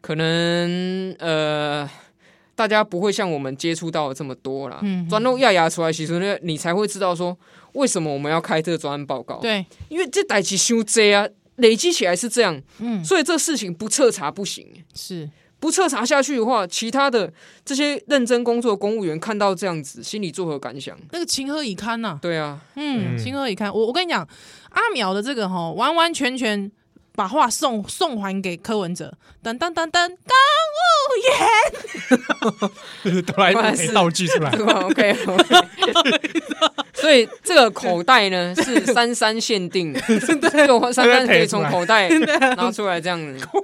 [0.01, 1.87] 可能呃，
[2.55, 4.79] 大家不会像我们接触到的这么多啦。
[4.81, 7.37] 嗯，专弄亚牙出来，其实呢，你才会知道说，
[7.73, 9.37] 为什么我们要开这个专案报告。
[9.37, 12.59] 对，因为这代志伤济啊，累积起来是这样。
[12.79, 14.67] 嗯，所以这事情不彻查不行。
[14.95, 17.31] 是，不彻查下去的话，其他的
[17.63, 20.97] 这些认真工作的公务员看到这样子，心里作何感想？
[21.11, 22.19] 那个情何以堪呐、啊？
[22.19, 23.71] 对啊，嗯，情何以堪？
[23.71, 24.27] 我我跟你讲，
[24.71, 26.71] 阿苗的这个哈，完完全全。
[27.15, 30.35] 把话送送还给柯文哲，等等等等，公
[31.09, 31.11] 务
[33.11, 35.15] 员，哆啦 A 梦道具出来， OK，
[36.93, 39.93] 所以这个口袋呢 是三三限定。
[39.93, 40.35] 的，这
[40.67, 42.09] 个珊珊可以从口袋
[42.55, 43.45] 拿出来这样子。
[43.45, 43.61] 公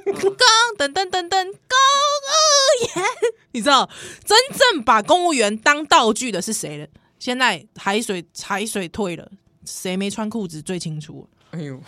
[0.77, 3.05] 等等等等，公务员，
[3.53, 3.89] 你知道
[4.23, 6.87] 真正把公务员当道具的是谁了？
[7.17, 9.27] 现在海水海水退了，
[9.65, 11.27] 谁没穿裤子最清楚？
[11.51, 11.81] 哎呦。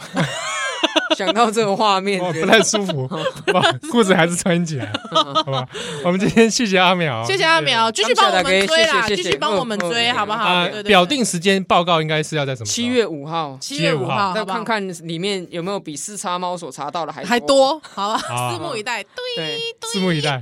[1.15, 3.09] 想到这个画面，不太舒服，
[3.91, 5.67] 裤子还是穿起来， 好吧？
[6.03, 10.65] 我们今天谢谢阿苗，谢谢阿苗，继续帮我们追啦，继续帮我们追，好不好？
[10.85, 12.65] 表定时间报告应该是要在什么？
[12.65, 18.19] 七月五号，七月五号，再看看里面有没有比四叉猫所查到的还还多，好吧？
[18.53, 19.03] 拭目以待，
[19.35, 19.59] 对，
[19.93, 20.39] 拭目以待，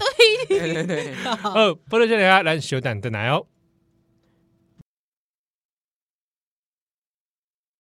[0.48, 1.14] 对对对。
[1.44, 3.46] 呃，不能叫大家来修蛋的奶哦。